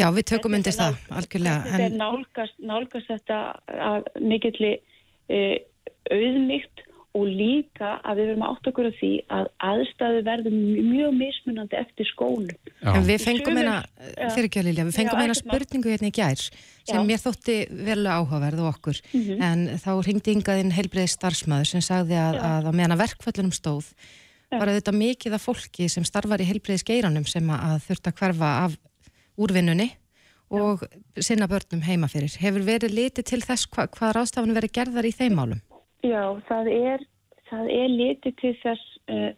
[0.00, 1.66] Já, við tökum undir það, algjörlega.
[1.68, 3.40] Þetta er nálgast, nálgast þetta
[3.90, 5.56] að mikilli uh,
[6.08, 11.76] auðmygt og líka að við verum átt okkur af því að aðstæðu verður mjög mismunandi
[11.76, 12.54] eftir skólu.
[12.88, 13.74] En við fengum eina,
[14.32, 17.04] fyrir ekki að Lilja, við fengum eina spurningu hérna í gær sem Já.
[17.04, 19.42] mér þótti vel áhugaverð og okkur, mm -hmm.
[19.44, 23.92] en þá ringdi yngaðinn heilbreiði starfsmæður sem sagði að, að á meðan að verkföllunum stóð
[24.48, 24.58] Já.
[24.58, 28.48] var þetta mikið af fólki sem starfar í heilbreiði skeiranum sem að þurft að hverfa
[28.64, 28.78] af
[29.36, 29.92] úrvinnunni
[30.48, 30.88] og Já.
[31.20, 32.32] sinna börnum heima fyrir.
[32.40, 35.60] Hefur verið litið til þess hva, hvað ráðstafan verið gerðar í þeim málum?
[36.02, 37.04] Já, það er,
[37.46, 39.30] það er litið til þess, uh,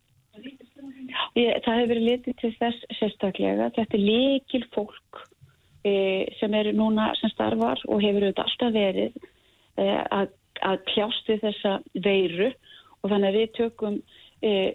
[1.36, 3.68] ég, það hefur verið litið til þess sérstaklega.
[3.76, 9.18] Þetta er leikil fólk uh, sem eru núna sem starfar og hefur auðvitað alltaf verið
[9.20, 10.32] uh, að,
[10.64, 14.04] að kljástu þessa veiru og þannig að við tökum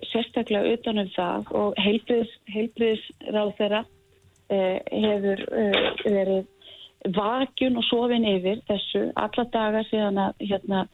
[0.10, 3.82] sérstaklega utanum það og heilbriðsráð þeirra
[4.50, 5.44] hefur
[6.02, 6.48] verið
[7.16, 10.86] vakjun og sofin yfir þessu alla daga síðan að hérna,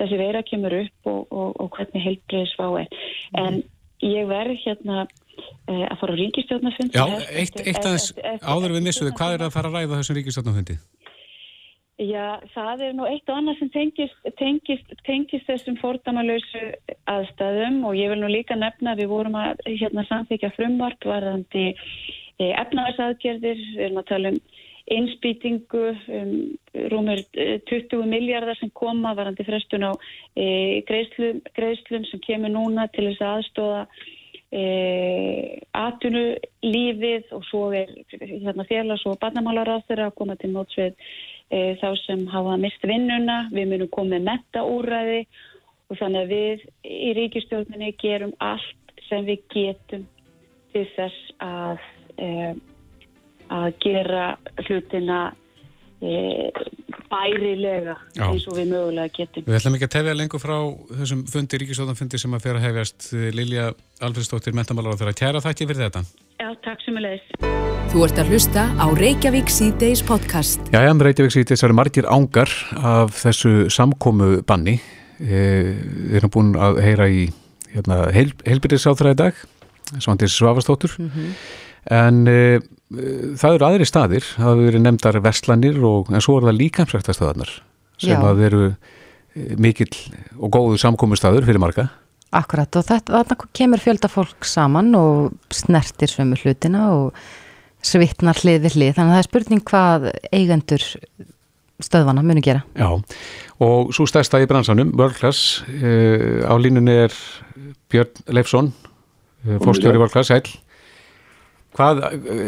[0.00, 2.98] þessi veira kemur upp og, og, og hvernig heilbreyðsvá er.
[3.32, 3.38] Mm.
[3.44, 3.62] En
[4.04, 6.98] ég verð hérna e, að fara á ríkistjórnafundi.
[6.98, 8.10] Já, eitt, eitt aðeins
[8.42, 10.78] áður við missuðu, hvað er að fara að ræða þessum ríkistjórnafundi?
[12.02, 16.72] Já, það er nú eitt og annað sem tengist, tengist, tengist þessum fordamalösu
[17.06, 21.68] aðstæðum og ég vil nú líka nefna að við vorum að hérna, samþykja frumvart varðandi
[21.70, 24.40] e, efnaðarsaðgerðir, við erum að tala um
[24.90, 26.32] einspýtingu um,
[26.92, 29.92] rúmur 20 eh, miljardar sem koma varandi frestun á
[30.36, 33.80] e, greiðslum, greiðslum sem kemur núna til þess að aðstóða
[34.52, 34.64] e,
[35.80, 36.24] atunu
[36.66, 40.92] lífið og svo er hérna, félags- og barnamálar á þeirra að koma til mótsvið
[41.48, 45.24] e, þá sem hafa mist vinnuna, við munum komið metta úræði
[45.88, 50.06] og þannig að við í ríkistjórnini gerum allt sem við getum
[50.74, 51.80] til þess að
[53.52, 54.26] að gera
[54.64, 55.20] hlutina
[56.00, 56.50] e,
[57.10, 58.26] bærilega Já.
[58.28, 59.46] eins og við mögulega getum.
[59.46, 60.56] Við ætlum ekki að tefja lengur frá
[61.00, 63.70] þessum fundi, ríkisóðanfundi sem að fer að hefjast Lilja
[64.04, 65.18] Alfredsdóttir, mentamálar á þeirra.
[65.20, 66.04] Tjæra þakki fyrir þetta.
[66.40, 67.62] Já, takk sem ég leiðis.
[67.94, 70.64] Þú ert að hlusta á Reykjavík C-Days podcast.
[70.74, 74.80] Já, já, með Reykjavík C-Days eru margir ángar af þessu samkómu banni.
[75.22, 75.42] E,
[76.10, 77.28] við erum búin að heyra í
[77.74, 79.44] hérna, heil, heilbyrðisáþra í dag,
[80.02, 81.30] Svandis Svavastóttur, mm -hmm.
[81.92, 82.38] En e,
[83.38, 87.52] það eru aðri staðir, það verið nefndar verslanir og en svo er það líkamsræktastöðarnar
[88.00, 88.22] sem Já.
[88.22, 89.92] að veru eh, mikill
[90.38, 91.88] og góðu samkomi staður fyrir marga.
[92.34, 97.14] Akkurat og þetta, þarna kemur fjölda fólk saman og snertir svömu hlutina og
[97.84, 100.86] svitnar hlið við hlið, þannig að það er spurning hvað eigendur
[101.84, 102.64] stöðvana muni gera.
[102.78, 102.88] Já,
[103.62, 107.14] og svo stærsta í bransanum, World Class, uh, á línunni er
[107.92, 108.72] Björn Leifsson,
[109.44, 110.48] uh, fórstjóri World Class, sæl.
[111.74, 112.02] Hvað,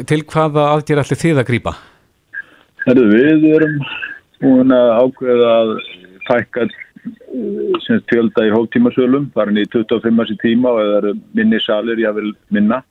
[0.06, 1.72] til hvaða aðgjör allir þið að grýpa?
[2.86, 3.78] Við erum
[4.38, 5.70] búin að ákveða að
[6.28, 6.66] fækka
[8.10, 10.36] fjölda í hóttímasölum, farin í 25.
[10.42, 12.82] tíma og það eru minni salir, ég vil minna.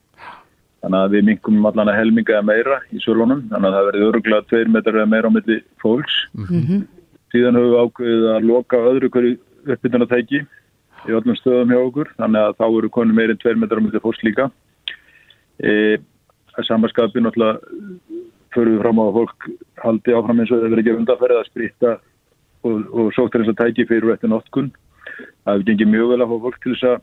[0.84, 4.10] Þannig að við minkum allan að helminga eða meira í sölunum, þannig að það verði
[4.10, 6.18] öruglega 2 metrar eða meira á milli fólks.
[6.36, 6.84] Mm -hmm.
[7.34, 10.44] Síðan höfum við ákveðið að loka öðru hverju uppbytunartæki
[11.06, 14.04] í öllum stöðum hjá okkur, þannig að þá eru konu meirinn 2 metrar á milli
[14.04, 14.50] fólks líka.
[15.64, 15.98] E,
[16.56, 17.60] að samanskapi náttúrulega
[18.56, 19.48] við fram á að fólk
[19.84, 21.94] haldi áfram eins og það verður ekki undanferðið að sprýta
[22.66, 24.70] og, og sóttir þess að tæki fyrir eftir nottkun.
[25.44, 26.96] Það hefur gengið mjög vel að fá fólk til þess að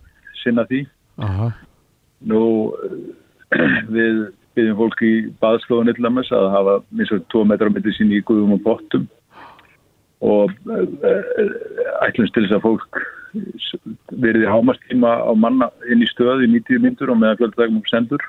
[0.42, 0.80] sinna því.
[1.28, 1.48] Aha.
[2.32, 2.42] Nú
[3.96, 4.22] við
[4.56, 5.12] byrjum fólk í
[5.42, 8.64] baðslóðan með þess að hafa eins og 2 metrar á myndi sín í guðum og
[8.66, 9.08] bottum
[10.22, 10.52] og
[12.06, 13.02] ætlumst til þess að fólk
[14.22, 18.24] verið í hámastíma á manna inn í stöð í 90 myndur og meðan fjöldadagum sendur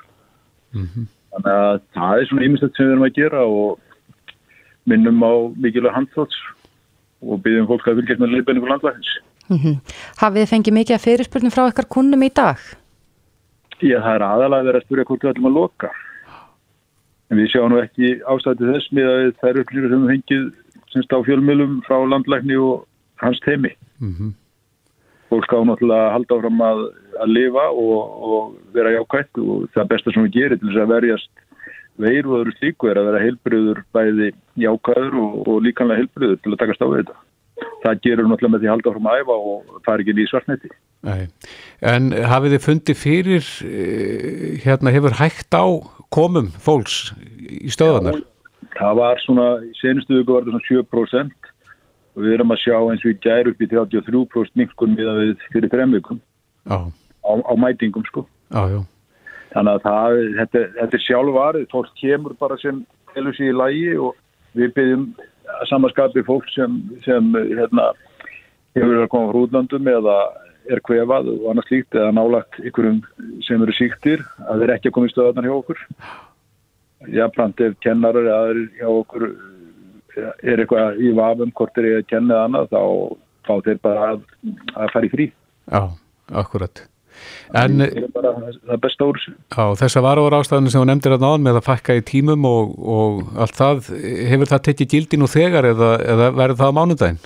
[0.74, 1.06] mm -hmm.
[1.32, 3.78] þannig að það er svona ímyndstætt sem við erum að gera og
[4.84, 6.38] minnum á mikilvæg handþóts
[7.24, 9.12] og byggjum fólk að vilja með leiðbenningu landlæðins
[9.48, 9.76] mm -hmm.
[10.20, 12.58] Hafið þið fengið mikið að fyrirspurnum frá ykkar kunnum í dag?
[13.80, 15.90] Já, það er aðalega verið að spyrja hvort við ætlum að loka
[17.30, 20.42] en við sjáum nú ekki ástæði þess með að það eru upplýður sem við fengið
[20.92, 24.32] semst á fjölmjölum frá landlækni og hans teimi mm -hmm
[25.34, 26.82] fólk á náttúrulega að halda áfram að,
[27.22, 27.98] að lifa og,
[28.28, 31.44] og vera jákvægt og það besta sem við gerum til þess að verjast
[32.00, 34.32] veir og öðru slíku er að vera heilbriður bæði
[34.64, 37.20] jákvæður og, og líkanlega heilbriður til að taka stáðið þetta.
[37.84, 40.70] Það gerur náttúrulega með því að halda áfram að æfa og fara ekki í svartnetti.
[41.94, 45.66] En hafið þið fundið fyrir, eh, hérna hefur hægt á
[46.14, 47.12] komum fólks
[47.44, 48.18] í stöðanar?
[48.18, 51.52] Já, það var svona, í senustu vöku var það svona 7%
[52.14, 55.48] og við erum að sjá eins og í gæru upp í 33% minkun miða við
[55.52, 56.20] fyrir þremvikum
[57.24, 58.26] á, á mætingum sko.
[58.52, 58.84] Á,
[59.54, 61.68] þannig að það, þetta, þetta er sjálfvarið.
[61.72, 62.82] Fólk kemur bara sem
[63.14, 64.14] helur sér í lægi og
[64.58, 65.06] við byggjum
[65.68, 67.92] samanskapi fólk sem, sem hérna,
[68.74, 70.18] hefur verið að koma frá útlandum eða
[70.72, 73.02] er kvefað og annars líkt eða nálagt ykkurum
[73.44, 75.82] sem eru síktir að þeir ekki að koma í stöðarnar hjá okkur.
[77.14, 79.28] Jafnframt ef kennarar eða hjá okkur
[80.14, 82.82] er eitthvað í vafum hvort er ég að kenna það annað þá
[83.44, 84.26] fá þeir bara að,
[84.72, 85.30] að fara í frí.
[85.68, 85.82] Já,
[86.32, 86.86] akkurat
[87.54, 91.46] En það er besta úr Já, þess að varu ástæðinu sem þú nefndir að náðan
[91.46, 93.92] með að fakka í tímum og, og allt það,
[94.32, 97.22] hefur það tekið gildin og þegar eða, eða verður það á mánudaginn?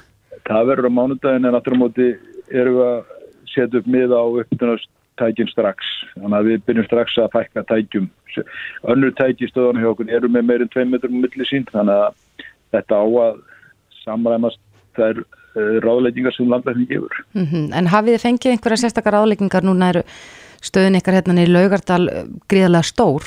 [0.49, 2.09] Það verður á mánudaginn en aftur á móti
[2.49, 3.01] erum við að
[3.49, 8.07] setja upp miða á upptunast tækjum strax, þannig að við byrjum strax að fækka tækjum.
[8.93, 12.47] Önnur tækjistöðan hjá okkur eru með meirinn 2 metrum milli sín, þannig að
[12.77, 13.41] þetta á að
[14.05, 14.61] samræmast
[14.99, 15.25] þær
[15.57, 17.25] uh, ráðleikingar sem landlækning gefur.
[17.35, 17.71] Mm -hmm.
[17.79, 20.03] En hafið þið fengið einhverja sérstakar ráðleikingar núna eru
[20.63, 23.25] stöðin ykkar hérna í Laugardal eh, gríðarlega stór,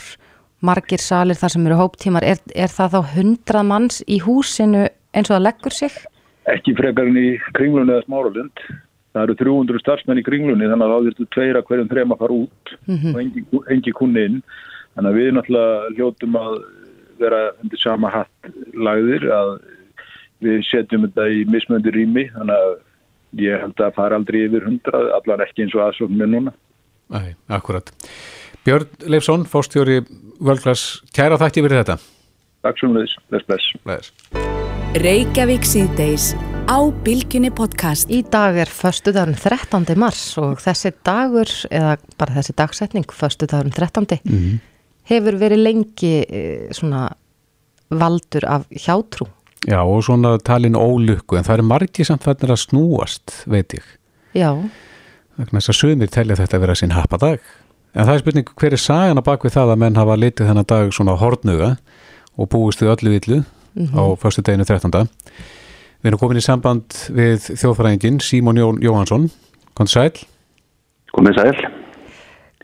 [0.61, 5.29] margir salir þar sem eru hóptímar, er, er það þá hundrað manns í húsinu eins
[5.29, 5.91] og það leggur sig?
[6.51, 8.65] Ekki frekarinn í kringlunni eða smáralund.
[9.11, 12.75] Það eru 300 starfsmenn í kringlunni þannig að það þurftu tveira hverjum þrema fara út
[12.87, 13.15] mm -hmm.
[13.15, 13.43] og engi,
[13.75, 14.37] engi kunni inn.
[14.95, 16.55] Þannig að við náttúrulega hljóttum að
[17.21, 19.51] vera undir sama hatt lagðir að
[20.43, 22.71] við setjum þetta í mismöndir rými þannig að
[23.41, 26.53] ég held að fara aldrei yfir hundra, allar ekki eins og aðsókn með núna.
[27.11, 27.91] Æ, akkurat.
[28.65, 30.01] Björn Leifsson, fórstjóri
[30.41, 31.97] Völglas, kæra þætti verið þetta.
[32.65, 33.69] Takk svo mjög, bless, bless.
[33.85, 34.11] bless.
[35.01, 36.31] Reykjavík síðdeis
[36.67, 38.11] á Bilginni podcast.
[38.11, 39.87] Í dag er förstu dagurinn 13.
[40.01, 44.19] mars og þessi dagur, eða bara þessi dagsetning, förstu dagurinn 13.
[44.25, 44.59] Mm -hmm
[45.09, 47.09] hefur verið lengi eh, svona
[47.91, 49.27] valdur af hjátrú.
[49.69, 53.85] Já og svona talin ólukku en það er margir samt fannir að snúast, veit ég.
[54.33, 54.57] Já.
[55.37, 57.43] Þannig að sögumir telja þetta að vera sín happadag.
[57.93, 60.69] En það er spurning hver er sagana bak við það að menn hafa litið þennan
[60.71, 61.75] dag svona hortnuga
[62.39, 63.99] og búist við öllu villu mm -hmm.
[63.99, 64.91] á förstu deginu 13.
[66.01, 69.29] Við erum komin í samband við þjóðfæræðingin Símón Jón Jóhansson.
[69.73, 70.11] Kom sæl.
[71.13, 71.69] Komið sæl.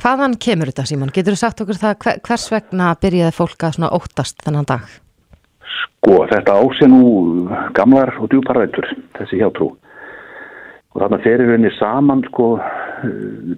[0.01, 1.11] Hvaðan kemur þetta Símón?
[1.13, 5.06] Getur þú sagt okkur það hvers vegna byrjaði fólk að svona óttast þennan dag?
[5.87, 7.03] Sko þetta ásið nú
[7.75, 9.73] gamlar og djúparætur þessi hjátrú.
[10.93, 12.55] Og þarna ferir henni saman sko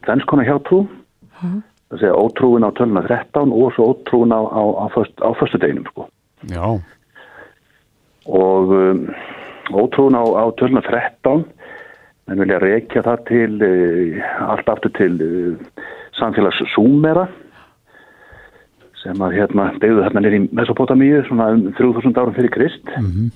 [0.07, 0.85] þennskona hjátrú.
[1.39, 1.61] Hmm.
[1.89, 5.57] það segja ótrúin á töluna 13 og svo ótrúin á, á, á, föst, á förstu
[5.57, 6.09] deginum sko.
[6.51, 6.65] Já.
[8.27, 9.07] Og um,
[9.73, 11.45] ótrúin á töluna 13
[12.29, 15.85] en vilja reykja það til uh, allt aftur til uh,
[16.19, 17.25] samfélagssúmera
[19.03, 23.29] sem að hérna beigðu þarna nýri Mesopotamíu svona um 3000 árum fyrir Krist mm -hmm.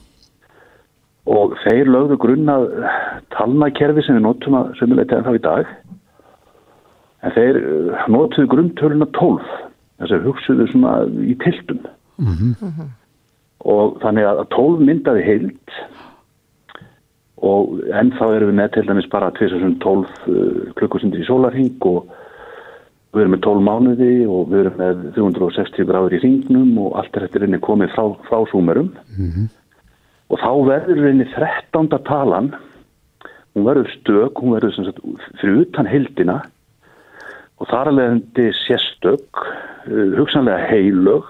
[1.38, 2.68] og þeir lögðu grunnað
[3.36, 5.66] talnakerfi sem við notum að sömuleita en þá í dag
[7.24, 9.42] en þeir uh, notuðu grunntöluna 12
[10.00, 11.80] þess að hugsuðu svona í tiltum
[12.18, 12.90] mm -hmm.
[13.60, 15.78] og þannig að 12 myndaði heilt
[17.44, 22.12] og ennþá erum við með til dæmis bara 2012 uh, klukkusundir í sólarhing og
[23.14, 27.14] Við erum með 12 mánuði og við erum með 360 gráður í ringnum og allt
[27.14, 28.90] er þetta reyni komið frá, frá súmerum.
[29.18, 29.50] Mm -hmm.
[30.34, 31.90] Og þá verður reyni 13.
[32.08, 32.56] talan,
[33.54, 35.00] hún verður stök, hún verður sagt,
[35.42, 36.42] fyrir utan hildina
[37.62, 39.30] og þar alveg endi sérstök,
[39.88, 41.24] uh, hugsanlega heilög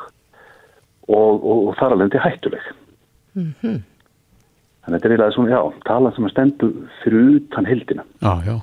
[1.08, 2.70] og, og, og þar alveg endi hættuleg.
[3.36, 3.82] Mm -hmm.
[4.84, 6.72] Þannig að þetta er eiginlega svona, já, talan sem að stendu
[7.04, 8.04] fyrir utan hildina.
[8.22, 8.56] Já, já.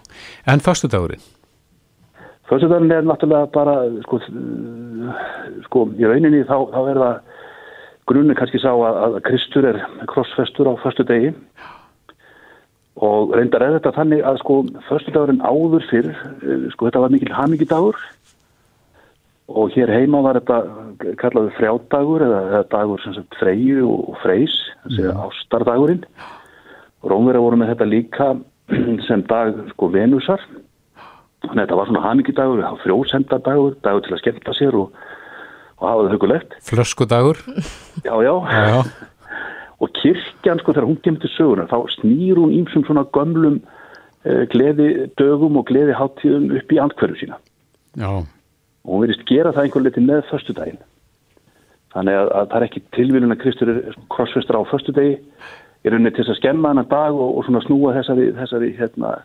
[0.47, 1.40] En fastu dagurinn?
[2.51, 4.19] Föstudagarinn er náttúrulega bara, sko,
[5.69, 7.37] sko í rauninni þá, þá er það
[8.11, 9.79] grunni kannski sá að, að Kristur er
[10.11, 11.31] krossfestur á förstu degi
[13.01, 14.57] og reyndar er þetta þannig að sko
[14.89, 18.01] förstu dagurinn áður fyrr eh, sko þetta var mikil hamingidagur.
[19.51, 24.55] Og hér heima var þetta kallaði frjádagur eða, eða dagur sem sagt freyju og freys
[24.85, 25.23] þessi mm.
[25.27, 26.05] ástardagurinn
[27.11, 28.29] Rómverið voru með þetta líka
[29.09, 30.45] sem dag sko venusar
[31.45, 34.99] þannig að þetta var svona hamingidagur frjósendardagur, dagur til að skemmta sér og,
[35.81, 37.41] og hafa það hugulegt Flöskudagur.
[38.05, 38.83] Já, já, já, já.
[39.81, 43.61] og kirkjan sko þegar hún kemur til söguna þá snýr hún ímsum svona gömlum
[44.25, 47.41] eh, gleði dögum og gleði háttíðum upp í andkverju sína.
[47.97, 48.11] Já.
[48.85, 50.83] Og hún verist gera það einhver liti með förstudaginn.
[51.95, 55.17] Þannig að, að það er ekki tilvílun að Kristur er krossfestur á förstudagi,
[55.85, 59.17] er unni til að skemma hann að dag og, og svona snúa þessari, þessari, hérna,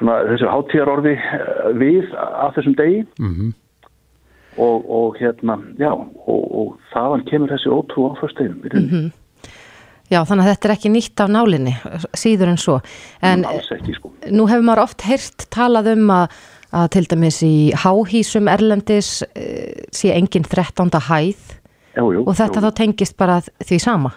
[0.00, 3.54] svona þessari háttíðarorfi eh, við af þessum degi mm -hmm.
[4.66, 8.60] og, og hérna, já, og, og þaðan kemur þessi ótrú á förstudaginn.
[8.72, 9.10] Mm -hmm.
[10.10, 11.74] Já, þannig að þetta er ekki nýtt af nálinni,
[12.18, 12.80] síður en svo.
[13.22, 14.10] En ekki, sko.
[14.30, 16.26] nú hefur maður oft heyrt talað um að
[16.70, 20.90] að til dæmis í háhísum Erlendis uh, sé enginn 13.
[21.08, 21.58] hæð
[21.96, 22.66] já, jú, og þetta jú.
[22.66, 24.14] þá tengist bara því sama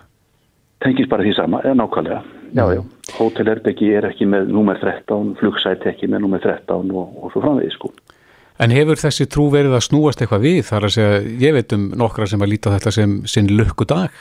[0.84, 2.22] Tengist bara því sama, eða nákvæmlega
[2.54, 2.82] já, já,
[3.18, 7.44] Hotel Erbeki er ekki með númer 13, flugsæti ekki með númer 13 og, og svo
[7.44, 7.92] framvegið sko.
[8.62, 10.60] En hefur þessi trú verið að snúast eitthvað við?
[10.70, 14.14] Þar að segja, ég veit um nokkra sem að líta þetta sem sinn lukku dag.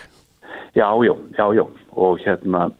[0.72, 1.64] Já, já, já, já.
[2.00, 2.70] Og hérna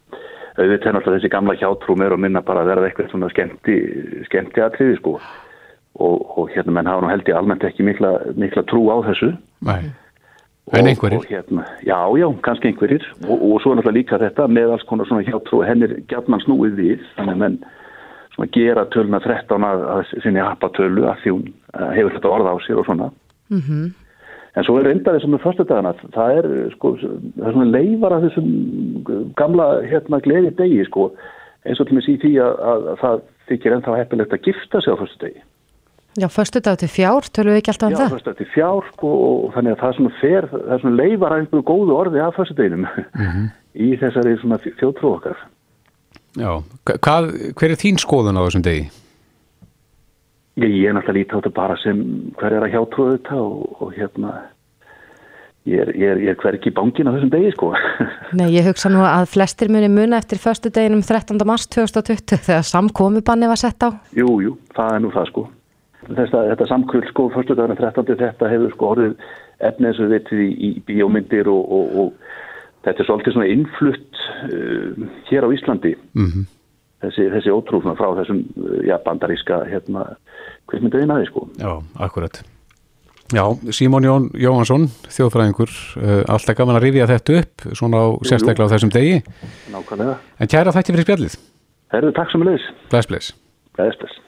[0.57, 3.77] auðvitað er náttúrulega þessi gamla hjátrú meður og minna bara að verða eitthvað svona skemmti
[4.27, 5.17] skemmti aðtriði sko.
[6.01, 9.35] Og, og hérna menn hafa nú held ég almennt ekki mikla, mikla trú á þessu.
[9.65, 9.93] Nei,
[10.71, 14.19] en einhverjir og, og, hérna, Já, já, kannski einhverjir og, og svo er náttúrulega líka
[14.21, 17.57] þetta með alls konar svona hjátrú hennir gætman snúið við þannig að menn
[18.35, 22.55] svona gera töluna 13 að, að sinni happatölu að því hún uh, hefur þetta orða
[22.55, 23.11] á sér og svona
[23.49, 23.91] mm -hmm.
[24.53, 28.13] En svo er reyndar þessum með fyrstu dagana, það er sko, það er svona leifar
[28.13, 28.49] af þessum
[29.39, 31.07] gamla hérna gleði degi sko,
[31.65, 34.81] eins og til mig sí því að, að, að það þykir ennþá heppilegt að gifta
[34.81, 35.41] sig á fyrstu degi.
[36.13, 38.05] Já, fyrstu dag til fjár, tölum við ekki alltaf um Já, það?
[38.05, 40.83] Já, fyrstu dag til fjár sko, og þannig að það er svona fer, það er
[40.83, 43.47] svona leifar einhverju góðu orði af fyrstu deginum mm -hmm.
[43.85, 45.37] í þessari svona þjóttrú okkar.
[46.37, 46.51] Já,
[46.85, 48.85] hvað, hver er þín skoðun á þessum degi?
[50.53, 51.97] Ég, ég er náttúrulega lítið á þetta bara sem
[52.37, 54.33] hver er að hjátrúðu þetta og, og hérna
[55.65, 57.71] ég er, er, er hver ekki í bangin á þessum degi sko.
[58.39, 61.41] Nei, ég hugsa nú að flestir muni muna eftir förstu deginum 13.
[61.47, 63.89] mars 2020 þegar samkomibanni var sett á.
[64.13, 65.45] Jú, jú, það er nú það sko.
[66.07, 68.17] Þesta, þetta samkvöld sko, förstu daginn 13.
[68.19, 69.13] þetta hefur sko orðið
[69.63, 74.25] efnið og við vitið í, í bíómyndir og, og, og þetta er svolítið svona innflutt
[74.49, 75.95] uh, hér á Íslandi.
[76.17, 76.43] Mm
[77.03, 78.41] þessi, þessi ótrúfna frá þessum
[78.87, 80.07] ja, bandaríska hérna,
[80.71, 81.45] kvikmyndaðinaði sko.
[81.59, 81.71] Já,
[82.05, 82.41] akkurat.
[83.33, 88.67] Já, Símón Jón Jóhansson, þjóðfræðingur, uh, alltaf gaman að rifja þetta upp, svona á sérstaklega
[88.69, 89.23] á þessum degi.
[89.73, 90.19] Nákvæmlega.
[90.37, 91.39] En kæra þætti fyrir spjallið.
[91.95, 92.69] Herðu, takk sem leðis.
[92.91, 93.33] Bless, bless.
[93.77, 94.21] Bless, bless.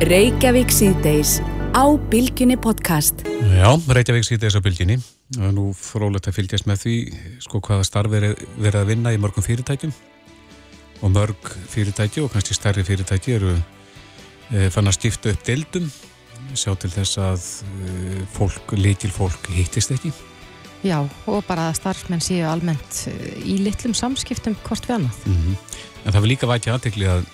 [0.00, 1.42] Reykjavík síðdeis
[1.76, 3.20] á Bilginni podcast.
[3.52, 4.94] Já, Reykjavík síðdeis á Bilginni.
[5.52, 6.94] Nú frólægt að fylgjast með því,
[7.44, 9.92] sko, hvaða starf verið að vinna í mörgum fyrirtækjum
[11.04, 15.90] og mörg fyrirtæki og kannski stærri fyrirtæki eru e, fann að skipta upp deildum
[16.56, 17.44] sjá til þess að
[17.84, 20.14] e, fólk, líkil fólk hittist ekki
[20.80, 23.02] Já, og bara að starfsmenn séu almennt
[23.44, 25.60] í litlum samskiptum hvort við annað mm -hmm.
[26.06, 27.28] En það vil líka vækja aðtekli að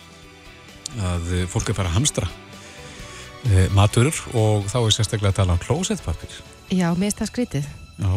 [0.97, 2.29] að fólk er fara að hamstra
[3.47, 6.39] e, maturur og þá er sérstaklega að tala um klósettpapir
[6.75, 8.13] Já, mér er það skrítið Já,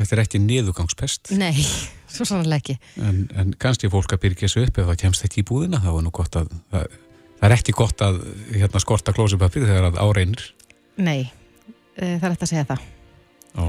[0.00, 1.54] þetta er ekki niðugangspest Nei
[2.10, 2.74] Svo sannlega ekki.
[3.06, 5.90] En, en kannski fólk að byrja þessu upp ef það kemst ekki í búðina, þá
[5.92, 6.96] er nú gott að, það,
[7.38, 8.18] það er ekki gott að
[8.50, 10.48] hérna, skorta klósupapir þegar það áreinir.
[10.98, 11.20] Nei,
[11.94, 12.88] það er eftir að segja það.
[13.54, 13.68] Já.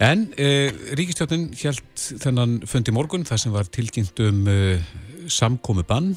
[0.00, 4.92] En eh, Ríkistjóttin hjælt þennan fundi morgun þar sem var tilkynnt um eh,
[5.30, 6.14] samkomi bann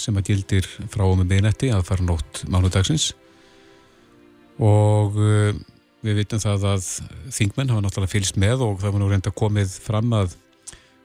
[0.00, 3.12] sem að gildir frá og með miðnetti að fara nótt mánudagsins
[4.62, 5.54] og eh,
[6.04, 6.88] Við vitum það að
[7.32, 10.34] þingmenn hafa náttúrulega fylgst með og það var nú reynda komið fram að,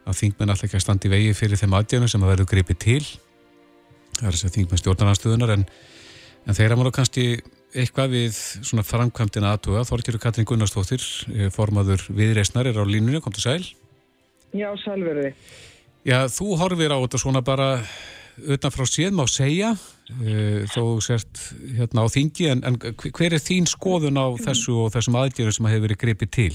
[0.03, 3.05] að þingmenn alltaf ekki að standi vegi fyrir þeim aðdjörnum sem að verður gripið til.
[4.17, 5.63] Það er þess að þingmenn stjórnarnarstöðunar en,
[6.43, 7.25] en þeirra maður kannski
[7.69, 9.85] eitthvað við svona framkvæmdina aðtuga.
[9.87, 11.05] Þorkjörður Katrin Gunnarsdóttir,
[11.55, 13.63] formaður viðreysnar, er á línunni, kom til sæl.
[14.51, 15.31] Já, sælverði.
[16.03, 17.71] Já, þú horfir á þetta svona bara
[18.55, 19.73] utan frá síðan má segja
[20.73, 21.41] þó sért
[21.77, 25.69] hérna á þingi en, en hver er þín skoðun á þessu og þessum aðgjörðum sem
[25.69, 26.53] hefur verið gripið til?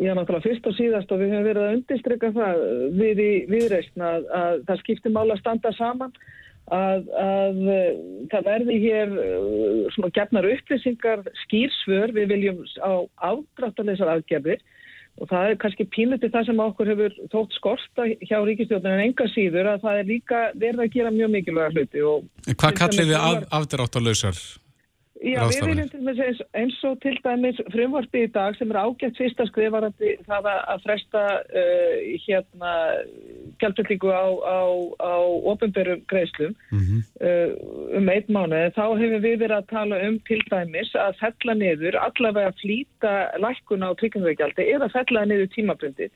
[0.00, 2.60] Já, náttúrulega fyrst og síðast og við hefum verið að undirstryka það
[2.96, 6.14] við í viðreysn að, að það skiptir mála að standa saman
[6.72, 7.58] að, að
[8.32, 9.14] það verði hér
[9.96, 12.92] svona gefnar upplýsingar skýrsvör við viljum á
[13.32, 14.64] afdráttarleysar aðgerðir
[15.20, 19.28] og það er kannski pínutið það sem okkur hefur þótt skorta hjá ríkistjóðinu en enga
[19.34, 22.04] síður að það er líka verið að gera mjög mikilvæga hluti.
[22.54, 24.42] Hvað kallir þið af, afdráttalösar?
[25.20, 28.78] Já, við viljum til dæmis eins, eins og til dæmis frumvarpi í dag sem er
[28.80, 32.70] ágætt fyrsta skrifarandi það að fresta uh, hérna
[33.60, 34.60] gælturlíku á, á,
[34.96, 35.14] á
[35.52, 37.02] ofinberum greiðslum mm -hmm.
[37.20, 38.62] uh, um einn mánu.
[38.72, 43.14] Þá hefur við verið að tala um til dæmis að fella niður allavega flýta
[43.44, 46.10] lækkun á tryggingveigjaldi eða fella niður tímabrundið.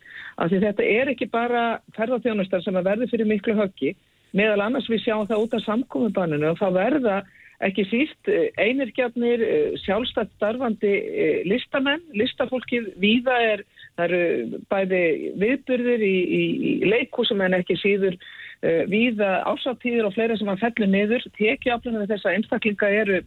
[0.64, 3.96] Þetta er ekki bara ferðarþjónustar sem að verði fyrir miklu höggi
[4.32, 7.22] meðal annars við sjáum það út af samkominnbanninu og þá verða
[7.64, 13.64] ekki síst eh, einirkjarnir, eh, sjálfstætt starfandi eh, listamenn, listafólkið víða er,
[13.96, 15.04] það eru bæði
[15.42, 20.64] viðbyrðir í, í, í leikúsum en ekki síður uh, víða ásáttíðir og fleira sem að
[20.64, 23.20] fellu niður, tekjaflunar þess að einstaklinga eru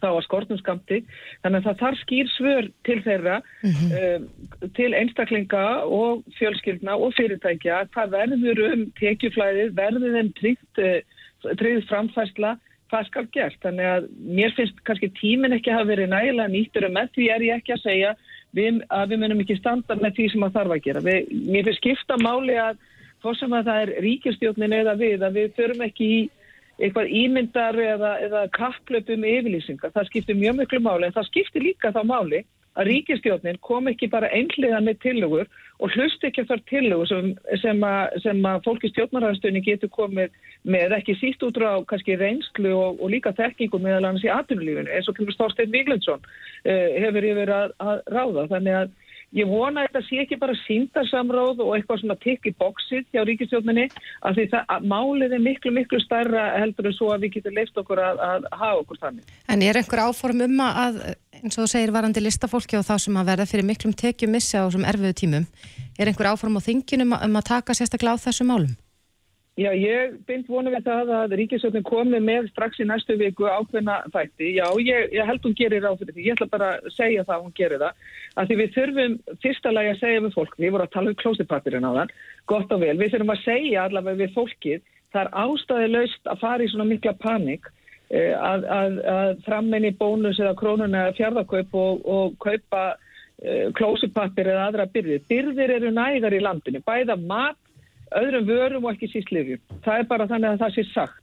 [0.00, 1.02] þá að skortnum skamti,
[1.44, 3.92] þannig að það þarf skýr svör til þeirra mm -hmm.
[4.00, 11.84] uh, til einstaklinga og fjölskyldna og fyrirtækja, hvað verður um tekjuflæðið, verður þeim tryggt, uh,
[11.90, 12.56] framfærsla
[12.92, 13.58] hvað skal gert.
[13.64, 14.06] Þannig að
[14.38, 17.74] mér finnst kannski tímin ekki hafa verið nægilega nýttur og með því er ég ekki
[17.76, 18.12] að segja
[18.52, 21.04] við, að við munum ekki standa með því sem að þarf að gera.
[21.08, 22.80] Við, mér finnst skipta máli að
[23.22, 26.22] þó sem að það er ríkistjóknin eða við að við förum ekki í
[26.82, 29.92] eitthvað ímyndar eða, eða kapplöpum yfirlýsingar.
[29.94, 32.42] Það skiptir mjög miklu máli en það skiptir líka þá máli
[32.78, 35.50] að ríkistjóknin kom ekki bara einhliða með tillögur
[35.82, 40.96] og hlust ekki þar tillögur sem, sem, að, sem að fólki stjórnarhæðstöðni getur komið með
[40.98, 45.10] ekki síst út á kannski reynslu og, og líka þekkingu meðal annars í atvinnulífinu eins
[45.10, 48.48] og kemur Stórstein Viglundsson uh, hefur yfir að, að ráða.
[48.54, 48.94] Þannig að
[49.32, 53.22] Ég vona að þetta sé ekki bara síndarsamráð og eitthvað svona tikk í bóksið hjá
[53.24, 53.86] ríkistjóðminni
[54.28, 57.80] af því að málið er miklu, miklu starra heldur en svo að við getum leift
[57.80, 59.32] okkur að, að hafa okkur þannig.
[59.48, 61.00] En er einhver áform um að,
[61.40, 64.60] eins og þú segir varandi listafólki og þá sem að verða fyrir miklum tekjum missa
[64.60, 65.50] á þessum erfiðu tímum,
[65.96, 68.76] er einhver áform á þinginum um að taka sérstaklega á þessu málum?
[69.60, 73.98] Já, ég bind vonum við það að Ríkisvöldin komi með strax í næstu viku ákveðna
[74.14, 74.46] þætti.
[74.56, 76.22] Já, ég, ég held hún gerir á fyrir því.
[76.24, 78.06] Ég ætla bara að segja það að hún gerir það.
[78.32, 81.18] Af því við þurfum fyrsta lagi að segja við fólk, við vorum að tala um
[81.20, 82.14] klósipapirinn á þann,
[82.48, 82.94] gott og vel.
[82.96, 86.86] Við þurfum að segja allavega við fólkið, það er ástæði laust að fara í svona
[86.88, 87.68] mikla panik
[88.08, 92.86] eh, að, að, að frammenni bónus eða krónuna fjárðarkaup og, og kaupa
[93.44, 95.28] eh, klósipapir eða aðra byrðir.
[95.28, 97.60] Byrðir eru nægar í landinu, bæða mat
[98.20, 99.62] öðrum vörum og ekki síst lifjum.
[99.84, 101.22] Það er bara þannig að það sé sagt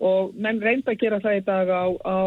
[0.00, 2.18] og menn reynda að gera það í dag á, á,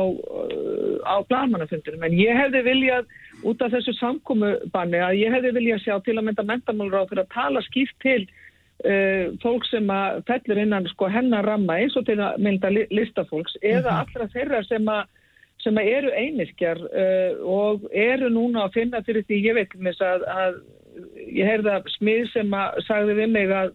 [1.09, 3.07] á planmannafundunum en ég hefði viljað
[3.49, 7.23] út af þessu samkómubanni að ég hefði viljað sjá til að mynda mentamálur á fyrir
[7.23, 12.05] að tala skýrt til uh, fólk sem að fellur innan sko hennar ramma eins og
[12.09, 13.99] til að mynda listafólks eða mhm.
[14.05, 15.03] allra þeirra sem að
[15.63, 19.97] sem að eru einirkjar uh, og eru núna að finna fyrir því ég veit með
[19.97, 20.57] þess að, að
[21.39, 23.71] ég heyrða smið sem að sagði við mig að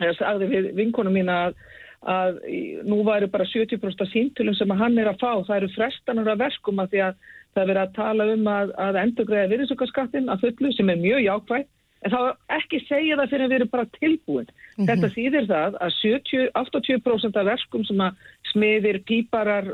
[0.00, 1.54] það sagði við vinkonum mín að,
[2.02, 2.40] að
[2.88, 6.82] nú væri bara 70% síntilum sem hann er að fá, það eru frestanar af verkum
[6.82, 7.14] að því að
[7.54, 11.24] það er verið að tala um að, að endurgræða virðisökkarskattin að fullu sem er mjög
[11.28, 11.70] jákvægt
[12.04, 12.20] en þá
[12.58, 14.48] ekki segja það fyrir að við erum bara tilbúin.
[14.48, 14.88] Mm -hmm.
[14.90, 18.18] Þetta þýðir það að 70, 80% af verkum sem að
[18.52, 19.70] smiðir, píparar,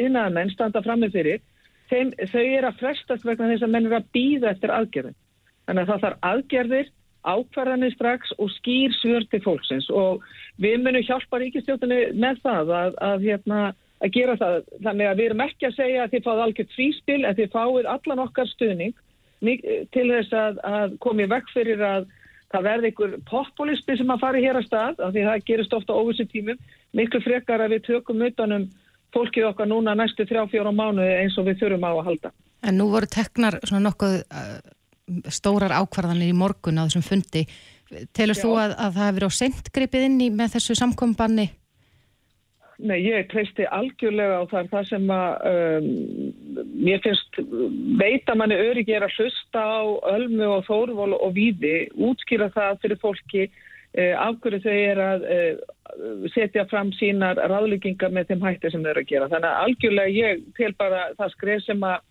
[0.00, 1.40] yðnaðamenn uh, standa fram með fyrir,
[1.90, 5.18] þeim, þau er að frestast vegna þess að menn er að býða eftir aðgerðin.
[5.66, 6.92] Þannig að það þarf aðgerðir
[7.26, 10.24] ákvarðanir strax og skýr svör til fólksins og
[10.62, 13.60] við munum hjálpa ríkistjóttinni með það að, að, hérna,
[14.02, 14.56] að gera það.
[14.86, 17.90] Þannig að við erum ekki að segja að þið fáið algjört fríspil en þið fáið
[17.94, 18.96] allan okkar stuðning
[19.94, 22.08] til þess að, að komið vekk fyrir að
[22.52, 25.96] það verði ykkur populisti sem að fara hér að stað af því það gerist ofta
[25.98, 26.60] óvissu tímum
[26.96, 28.66] miklu frekar að við tökum utanum
[29.14, 32.32] fólkið okkar núna næstu þrjá fjóra mánu eins og við þurfum á að halda.
[32.66, 34.16] En nú voru teknar svona nokkuð
[35.32, 37.46] stórar ákvarðanir í morgun á þessum fundi.
[38.12, 38.42] Telur Já.
[38.42, 41.48] þú að, að það hefur verið á sent gripið inn í með þessu samkombanni?
[42.78, 45.86] Nei, ég treysti algjörlega á það, það sem að um,
[46.78, 47.40] mér finnst
[47.98, 49.82] veit að manni öryggi er að hlusta á
[50.12, 55.26] ölmu og þórvól og víði, útskýra það fyrir fólki uh, af hverju þau er að
[55.26, 59.30] uh, setja fram sínar ráðlyggingar með þeim hætti sem þau eru að gera.
[59.34, 62.07] Þannig að algjörlega ég tel bara það skref sem að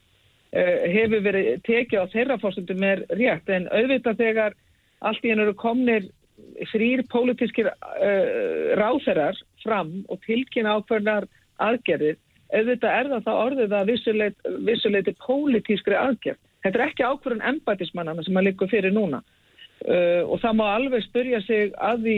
[0.53, 4.53] hefur verið tekið á þeirra fórsöndum er rétt en auðvitað þegar
[5.05, 6.07] allt í hennu eru komnir
[6.71, 11.27] frýr pólitískir uh, ráþerar fram og tilkynna ákveðnar
[11.63, 12.17] aðgerðir
[12.53, 16.39] auðvitað er það þá orðið að vissuleiti, vissuleiti pólitískri aðgerð.
[16.63, 21.05] Þetta er ekki ákveðun embætismannana sem að líka fyrir núna uh, og það má alveg
[21.07, 22.17] spyrja sig að því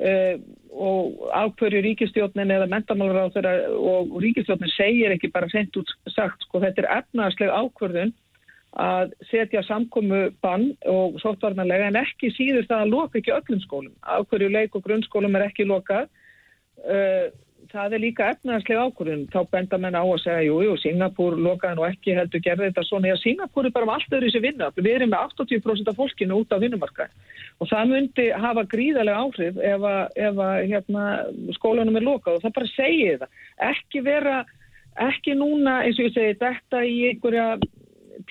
[0.00, 0.40] Uh,
[0.72, 6.46] og ákverju ríkistjóknin eða mentamálur á þeirra og ríkistjóknin segir ekki bara sent út sagt
[6.46, 8.14] sko þetta er efnaðsleg ákverðun
[8.80, 13.94] að setja samkomu bann og sóttvarnarlega en ekki síður það að loka ekki öllum skólum.
[14.00, 16.08] Ákverju leik og grunnskólum er ekki lokað.
[16.80, 17.28] Uh,
[17.72, 19.26] það er líka efnaðarslega ákvörðun.
[19.32, 22.86] Þá benda menn á að segja, jú, jú, Singapúr lokaði nú ekki heldur gerði þetta
[22.88, 23.12] svona.
[23.12, 24.72] Já, Singapúr er bara um allt öðru í þessi vinna.
[24.76, 27.10] Við erum með 80% af fólkinu út af vinnumarka
[27.62, 31.04] og það myndi hafa gríðarlega áhrif ef að, ef að hérna,
[31.58, 33.36] skólanum er lokað og það bara segir það.
[33.68, 34.40] Ekki vera,
[35.06, 37.46] ekki núna, eins og ég segi, þetta í einhverja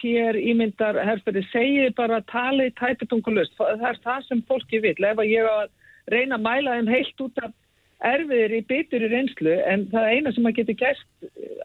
[0.02, 3.56] PR ímyndar herfði segið bara talið tæpitungulust.
[3.58, 4.98] Það er það sem fólki vil.
[5.00, 5.72] Ef ég að
[6.12, 7.56] reyna að mæla þeim heilt út af
[8.12, 11.08] erfiðir í bitur í reynslu en það eina sem maður getur gæst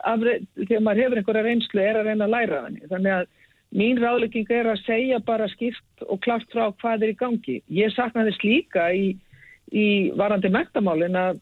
[0.05, 0.25] af,
[0.61, 2.83] þegar maður hefur einhverja reynslu er að reyna að læra henni.
[2.91, 3.31] Þannig að
[3.75, 7.57] mín ráðlegging er að segja bara skipt og klart frá hvað er í gangi.
[7.73, 9.17] Ég sakna þess líka í,
[9.73, 9.87] í
[10.17, 11.41] varandi mentamálin að,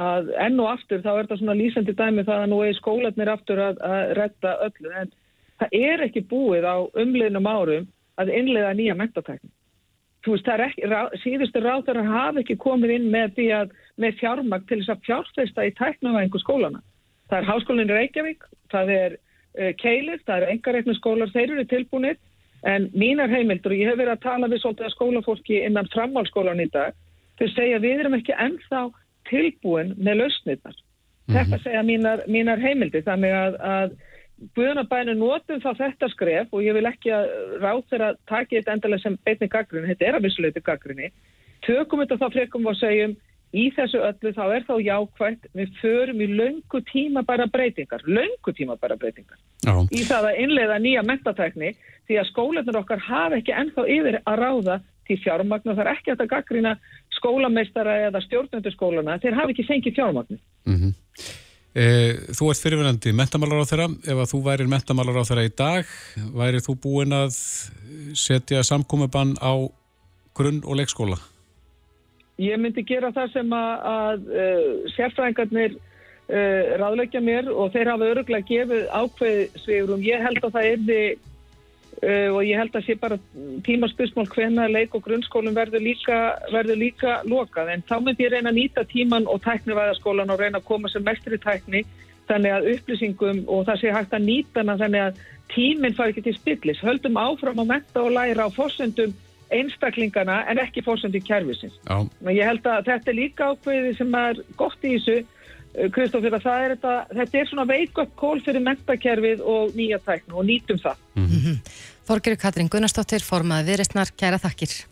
[0.00, 3.32] að enn og aftur þá er þetta svona lýsandi dæmi það að nú er skólanir
[3.32, 5.10] aftur að, að retta öllu en
[5.62, 7.90] það er ekki búið á umliðnum árum
[8.20, 9.50] að innlega nýja mentatækni.
[10.22, 14.66] Þú veist, það ekki, rá, síðustu ráðarar hafa ekki komið inn með að, með fjármagn
[14.68, 16.82] til þess að fjárfesta í tæknavæðingu skólana.
[17.30, 19.16] Það er háskólinn Reykjavík, það er
[19.80, 22.20] Keilir, það eru engareiknu skólar, þeir eru tilbúinir,
[22.68, 26.62] en mínar heimildur, og ég hef verið að tala við svolítið að skólafólki innan framhálskólan
[26.62, 26.94] í dag,
[27.40, 28.86] þau segja við erum ekki ennþá
[29.28, 30.78] tilbúin með lausnirnar.
[30.78, 31.36] Mm -hmm.
[31.36, 33.98] Þetta segja mínar, mínar heimildir, þannig að, að
[34.56, 37.28] Guðanabænu notum þá þetta skref og ég vil ekki að
[37.62, 41.10] ráð þeirra taki þetta endalega sem beitni gaggrinni, þetta er að vissuleiti gaggrinni,
[41.62, 43.14] tökum þetta þá frekum og segjum
[43.52, 48.54] í þessu öllu þá er þá jákvægt, við förum í löngu tíma bara breytingar, löngu
[48.56, 49.38] tíma bara breytingar.
[49.62, 49.74] Já.
[49.92, 51.74] Í það að innleiða nýja mentatækni
[52.08, 56.14] því að skólanur okkar hafa ekki ennþá yfir að ráða til fjármagnu, það er ekki
[56.14, 56.74] að gaggrina
[57.18, 60.38] skólameistara eða stjórnöndu skólana, þeir hafa ekki fengið fjármagnu.
[60.66, 60.92] Mm -hmm.
[61.72, 61.84] E,
[62.36, 63.88] þú ert fyrirverandi mentamálar á þeirra.
[64.04, 65.92] Ef að þú værir mentamálar á þeirra í dag,
[66.36, 67.32] væri þú búin að
[68.12, 69.52] setja samkúmubann á
[70.36, 71.16] grunn- og leikskóla?
[72.42, 78.08] Ég myndi gera það sem að, að uh, sérfræðingarnir uh, ráðleikja mér og þeir hafa
[78.14, 80.06] öruglega gefið ákveð sveigurum.
[80.06, 81.04] Ég held að það er því
[82.02, 83.14] Uh, og ég held að sé bara
[83.62, 86.16] tímaspursmál hvenna leik og grunnskólum verður líka,
[86.50, 90.58] verður líka lokað en þá myndi ég reyna að nýta tíman og tæknivæðaskólan og reyna
[90.58, 91.84] að koma sem mestri tækni
[92.26, 95.22] þannig að upplýsingum og það sé hægt að nýta þannig að
[95.54, 99.14] tíminn fari ekki til spillis höldum áfram að metta og læra á fórsendum
[99.52, 101.78] einstaklingana en ekki fórsendum kjærfisins.
[102.30, 105.22] Ég held að þetta er líka ákveði sem er gott í þessu
[105.72, 110.44] Kristófur að er þetta, þetta er svona veikott kól fyrir mentakerfið og nýja tæknu og
[110.44, 110.98] nýtum það.
[111.16, 111.56] Mm -hmm.
[112.08, 114.84] Þorgir Katrín Gunnarsdóttir, formaði viðristnar, kæra þakkir.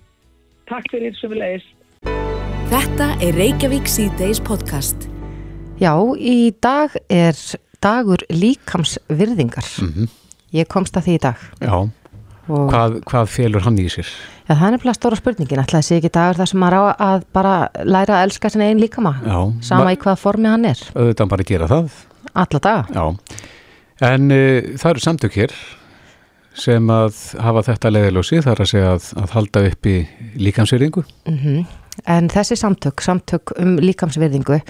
[0.67, 1.67] Takk fyrir sem við leiðis.
[2.71, 5.09] Þetta er Reykjavík C-Days podcast.
[5.81, 7.37] Já, í dag er
[7.83, 9.67] dagur líkamsvirðingar.
[9.83, 10.09] Mm -hmm.
[10.53, 11.37] Ég komst að því í dag.
[11.61, 12.00] Já.
[12.51, 14.11] Hvað, hvað félur hann í sér?
[14.47, 15.63] Já, það er nefnilega stóra spurningin.
[15.63, 17.55] Ætlaði sé ekki dagur þar sem maður á að bara
[17.87, 19.15] læra að elska sinna einn líkama.
[19.25, 19.39] Já.
[19.71, 20.83] Sama í hvað formi hann er.
[20.95, 21.99] Auðvitað bara gera það.
[22.45, 22.87] Alla daga.
[22.95, 23.41] Já.
[24.11, 25.57] En uh, það eru samtök hér
[26.61, 29.97] sem að hafa þetta leiðilósi þar að segja að, að halda upp í
[30.47, 31.05] líkamsverðingu.
[31.29, 31.77] Mm -hmm.
[32.11, 34.61] En þessi samtök, samtök um líkamsverðingu,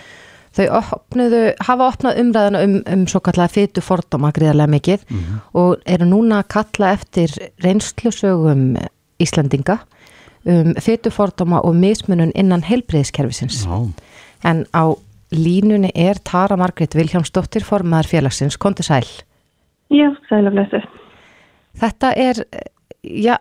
[0.57, 5.43] þau opnuðu, hafa opnað umræðana um, um svo kallega fytu fordóma gríðarlega mikið mm -hmm.
[5.55, 7.31] og eru núna að kalla eftir
[7.63, 8.77] reynslusögum
[9.21, 9.79] Íslandinga
[10.45, 13.67] um fytu fordóma og mismunun innan heilbreyðiskerfisins.
[13.67, 13.93] Já.
[14.45, 14.97] En á
[15.31, 18.57] línunni er Tara Margrit Viljámsdóttir formaðar félagsins.
[18.57, 19.07] Kondi sæl?
[19.91, 20.81] Já, sæl af lesu.
[21.81, 22.45] Þetta er,
[23.05, 23.37] já,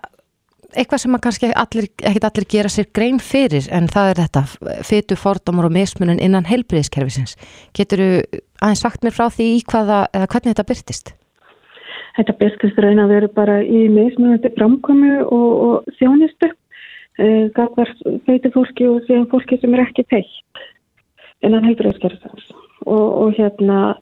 [0.77, 4.43] eitthvað sem kannski allir, ekkit allir gera sér grein fyrir en það er þetta
[4.85, 7.35] fytu fordómar og mismunum innan heilbriðiskerfisins.
[7.77, 11.13] Getur þú aðeins sagt mér frá því í hvaða, eða hvernig þetta byrtist?
[12.19, 16.51] Þetta byrtist raun að vera bara í mismunandi framkomi og, og þjónistu.
[17.19, 17.93] Eh, það var
[18.27, 20.65] feiti fólki og síðan fólki sem er ekki teitt
[21.43, 22.49] innan heilbriðiskerfisins
[22.85, 23.95] og, og hérna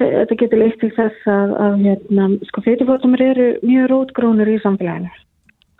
[0.00, 5.10] Þetta getur leitt til þess að, að hérna, sko, feitifótumir eru mjög rótgrónur í samfélaginu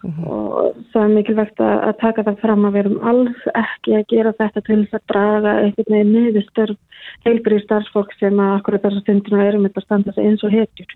[0.05, 0.27] uh -huh.
[0.31, 4.09] og það er mikilvægt að, að taka það fram að við erum alls ekki að
[4.15, 6.79] gera þetta til þess að draga eitthvað með niðurstörf
[7.27, 10.91] heilbrið starfsfólk sem að akkurat þessar stundinu erum þetta að standa sig eins og hetjur.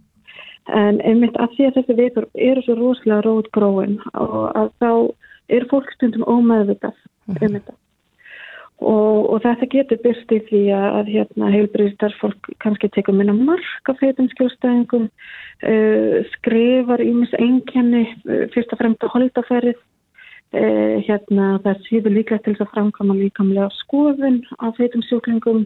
[0.73, 4.93] En einmitt að því að þessi vitur eru svo rosalega rótgróin og að þá
[5.49, 7.43] er fólk stundum ómeðvitað uh -huh.
[7.43, 7.73] um þetta.
[8.83, 13.91] Og, og þetta getur byrst í því að hérna, heilbriðstar fólk kannski tekur minna mark
[13.91, 15.07] af feitum skjóðstæðingum,
[15.71, 22.41] uh, skrifar ímis einkenni, uh, fyrst og fremst að holdafærið, uh, hérna, það síður líka
[22.43, 25.63] til þess að framkama líkamlega skoðun af feitum sjúklingum,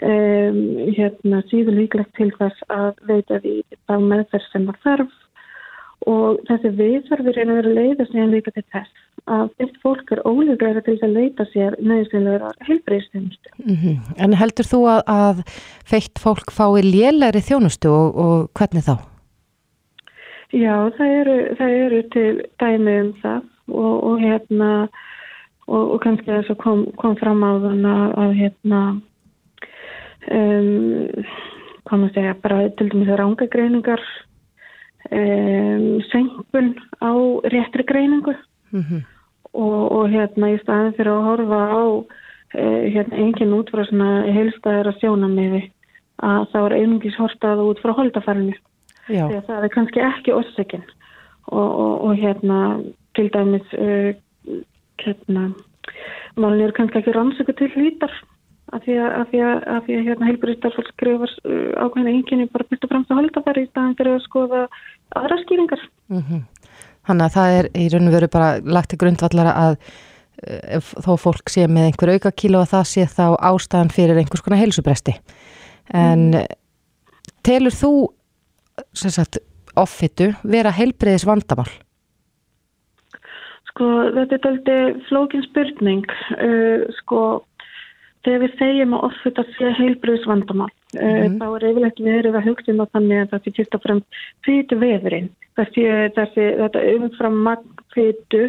[0.00, 0.60] um,
[0.96, 5.18] hérna, síður líka til þess að veita því það meðferð sem það þarf
[6.08, 10.22] og þessi viðþarfir er að vera leiðast nýjan líka til þess að þetta fólk er
[10.24, 13.52] ólíklega til að leita sér nöðsynlega heilbreyðstjónustu.
[13.64, 13.96] Mm -hmm.
[14.16, 15.42] En heldur þú að, að
[15.84, 18.96] feitt fólk fái lélæri þjónustu og, og hvernig þá?
[20.50, 24.88] Já, það eru, það eru til dæmi um það og, og hérna
[25.68, 28.80] og, og kannski þess að kom, kom fram á þann að, að hérna
[30.30, 31.24] um,
[31.86, 34.02] komum segja bara til dæmis rángagreiningar
[35.08, 37.12] um, senkun á
[37.52, 38.34] réttri greiningu.
[38.70, 39.02] Mm -hmm.
[39.52, 44.22] og, og hérna í staðin fyrir að horfa á uh, hérna engin út frá svona
[44.30, 45.70] heilstæðara sjónamiði
[46.22, 48.54] að það var einungis hortað út frá holdafarinu.
[49.06, 50.86] Þegar það er kannski ekki orsökinn
[51.46, 52.58] og, og, og hérna
[53.14, 54.14] til dæmis uh,
[55.02, 55.50] hérna
[56.36, 58.12] málin eru kannski ekki rannsöku til hlítar
[58.70, 62.92] af því að, að, að, að hérna, heilbúristarfólk skrifar uh, ákveðina enginni bara byrst og
[62.92, 64.62] fremst að holda þar í staðan fyrir að skoða
[65.20, 65.82] aðra skýringar.
[66.12, 66.46] Mm -hmm.
[67.08, 71.12] Þannig að það er í raun og veru bara lagt í grundvallara að uh, þó
[71.26, 75.18] fólk sé með einhver auka kíló að það sé þá ástæðan fyrir einhvers konar heilsubresti.
[75.90, 76.58] En mm.
[77.42, 77.92] telur þú
[78.94, 79.40] sagt,
[79.78, 81.70] offitu vera heilbreyðis vandamál?
[83.70, 86.06] Sko þetta er aldrei flókin spurning.
[86.38, 87.42] Uh, sko
[88.24, 91.38] þegar við segjum að offita sé heilbröðsvandamál mm -hmm.
[91.40, 94.08] þá er yfirlegt verið að hugsa um það þannig að það sé fyrst og fremst
[94.44, 94.76] fytu
[96.16, 98.44] þessi þetta umfram magfytu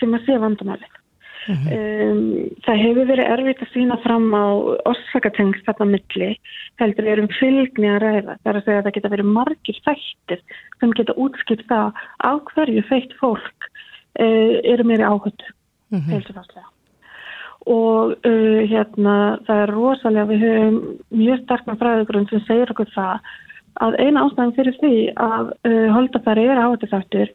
[0.00, 0.94] sem að sé vandamálið
[1.48, 1.68] mm -hmm.
[1.76, 4.46] um, það hefur verið erfitt að sína fram á
[4.92, 6.30] orsakatengst þarna milli
[6.80, 9.78] heldur við erum fylgni að ræða það er að segja að það geta verið margir
[9.84, 10.40] fættir
[10.80, 13.58] sem geta útskipt það á hverju fætt fólk
[14.20, 15.48] uh, eru meiri áhundu
[15.90, 16.10] mm -hmm.
[16.12, 16.77] heilsufastlega
[17.68, 19.16] og uh, hérna
[19.46, 20.80] það er rosalega, við höfum
[21.20, 23.30] mjög sterkna fræðugrunn sem segir okkur það
[23.84, 27.32] að eina ástæðan fyrir því að uh, holdafæri er áhættisættur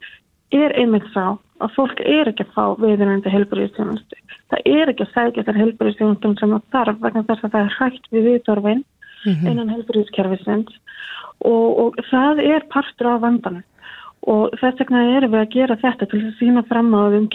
[0.53, 4.17] er einmitt sá að fólk er ekki að fá viðinandi helbúriðstjónustu.
[4.51, 7.77] Það er ekki að segja þessar helbúriðstjónustum sem það þarf vegna þess að það er
[7.77, 9.51] hægt við viðdorfin mm -hmm.
[9.51, 10.73] innan helbúriðskerfisins
[11.39, 13.63] og, og það er partur af vandanum
[14.33, 17.27] og þess vegna erum við að gera þetta til að sína fram á um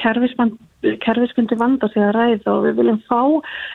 [1.05, 3.23] kerfisbundi vanda sig að ræða og við viljum fá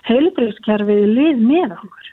[0.10, 2.12] heilbreyðskerfi í lið með okkur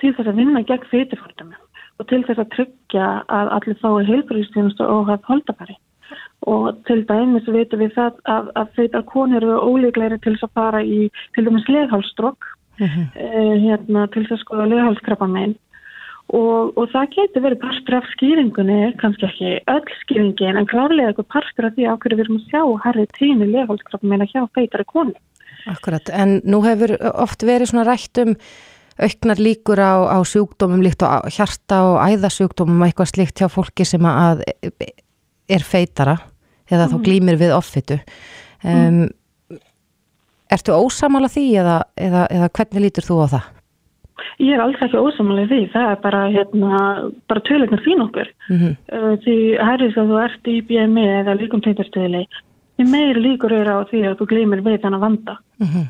[0.00, 1.62] til þess að vinna gegn fyrirfórtumum
[1.96, 5.76] og til þess að tryggja að allir fái heilbreyðstjónustu og hafa holdabæri
[6.46, 10.56] og til dæmis veitum við það að, að þetta konir eru ólíklegri til þess að
[10.60, 10.98] fara í
[11.34, 13.06] til dæmis leghálstrokk mm -hmm.
[13.14, 15.56] eh, hérna, til þess að skoða leghálskrabba meginn
[16.34, 21.28] Og, og það getur verið partur af skýringunni, kannski ekki öll skýringin, en klárlega eitthvað
[21.36, 24.86] partur af því á hverju við erum að sjá harrið tíni leghálskrafum meina hjá feitari
[24.90, 25.14] konu.
[25.70, 28.34] Akkurat, en nú hefur oft verið svona rætt um
[28.96, 34.02] auknar líkur á, á sjúkdómum líkt á hjarta og æðasjúkdómum eitthvað slikt hjá fólki sem
[34.08, 34.42] að
[35.46, 36.16] er feitara
[36.66, 36.92] eða mm.
[36.92, 37.98] þá glýmir við offitu.
[38.64, 39.60] Um, mm.
[40.56, 43.52] Ertu ósamála því eða, eða, eða hvernig lítur þú á það?
[44.42, 46.80] Ég er alls ekki ósamalið því, það er bara, hérna,
[47.30, 48.32] bara tölunar þín okkur.
[48.48, 49.20] Mm -hmm.
[49.24, 49.36] Því
[49.68, 52.26] herrið að þú ert í BME eða líkum teitastöðli,
[52.76, 55.38] því meir líkur eru á því að þú gleymir við þannig að vanda.
[55.60, 55.86] Mm -hmm.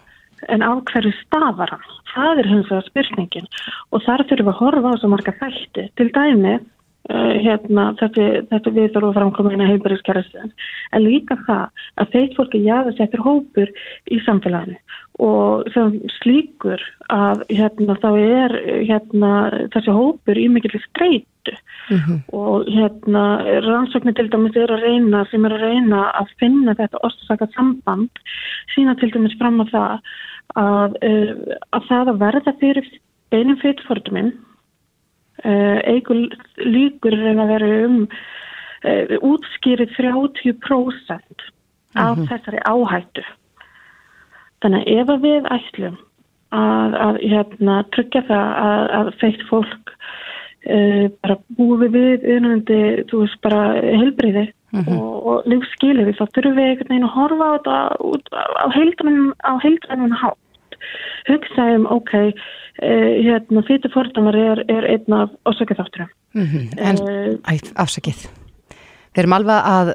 [0.48, 1.86] En á hverju stafar hann?
[2.14, 3.48] Það er hins vegar spurningin
[3.90, 5.82] og þar þurfum við að horfa á svo marga þætti.
[5.96, 6.75] Til dæmi, uh,
[7.08, 10.36] hérna, þetta, þetta við þurfum að framkoma inn að heilbæriðskerðast,
[10.92, 13.72] en líka það að þeitt fólki jáða settur hópur
[14.10, 14.78] í samfélaginu.
[15.22, 16.82] Og sem slíkur
[17.12, 18.54] að hérna þá er
[18.84, 19.30] hérna
[19.72, 22.18] þessi hópur í mikilvægt streytu mm -hmm.
[22.36, 23.24] og hérna
[23.64, 28.10] rannsóknir til dæmis er að reyna sem er að reyna að finna þetta orsaka samband
[28.74, 30.00] sína til dæmis fram að það
[30.56, 31.32] að, uh,
[31.72, 32.86] að það að verða fyrir
[33.30, 34.55] beinum fyrirforduminn uh,
[35.86, 36.22] eigur
[36.58, 41.50] líkur reyna að vera um uh, útskýrið 30%
[41.96, 42.28] af -hmm.
[42.28, 43.24] þessari áhættu
[44.64, 45.96] Þannig að ef við ætlum
[46.56, 52.80] að, að hérna, tryggja það að, að feitt fólk uh, bara búi við unandi,
[53.10, 54.96] þú veist, bara helbriði mm -hmm.
[54.96, 57.76] og, og lífsskilið þá þurfum við einhvern veginn að horfa á þetta
[58.10, 58.26] út
[59.44, 60.42] á heildrænum hátt.
[61.28, 66.12] Hugsaðum, ok, uh, hérna, fyrir fordamar er, er einn af ásökjaþátturum.
[66.36, 66.64] Mm -hmm.
[66.78, 68.28] En, uh, æ, afsakið.
[69.14, 69.92] Við erum alveg að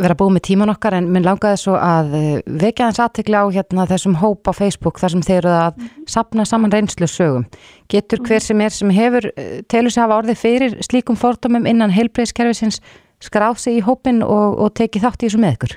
[0.00, 3.46] vera búið með tíman okkar en minn langaði svo að eh, vekja hans aðtekla á
[3.52, 6.08] hérna, þessum hóp á Facebook þar sem þeir eru að mm -hmm.
[6.14, 7.44] sapna saman reynslu sögum.
[7.92, 11.66] Getur hver sem er sem hefur eh, telur sig að hafa orðið fyrir slíkum fordómum
[11.66, 12.80] innan heilbreyðskerfisins
[13.20, 15.76] skráð sig í hópin og, og tekið þátt í þessu með ykkur?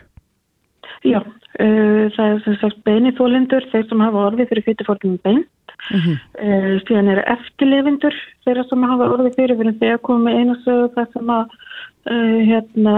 [1.04, 5.52] Já, uh, það er sem sagt beinithólindur þeir sem hafa orðið fyrir fyrirfordómum beint.
[5.92, 6.80] Mm -hmm.
[6.88, 9.58] síðan eru eftirlefindur þeirra sem hafa orðið fyrir.
[9.60, 11.58] Fyrir þegar komið einu sög það sem að
[12.12, 12.96] uh, hérna,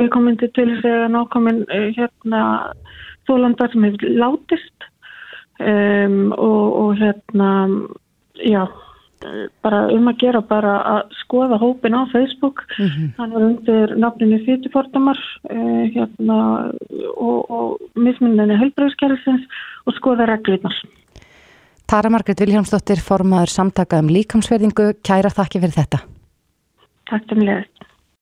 [0.00, 2.40] við komum til til þess að nákomin hérna,
[3.28, 4.90] þólandar sem hefur látist.
[5.62, 7.50] Um, og, og hérna,
[8.42, 8.66] já,
[9.64, 12.64] bara um að gera bara að skoða hópin á Facebook,
[13.18, 15.20] hann var undir nafninu Fytufordamar
[15.50, 16.38] uh, hérna,
[17.14, 19.46] og, og mismunninni helbreyðskerfisins
[19.86, 20.76] og skoða reglurnar.
[21.90, 26.00] Tara Margrét Viljámsdóttir, formaður samtaka um líkamsverðingu, kæra þakki fyrir þetta.
[27.10, 27.68] Takk til mig.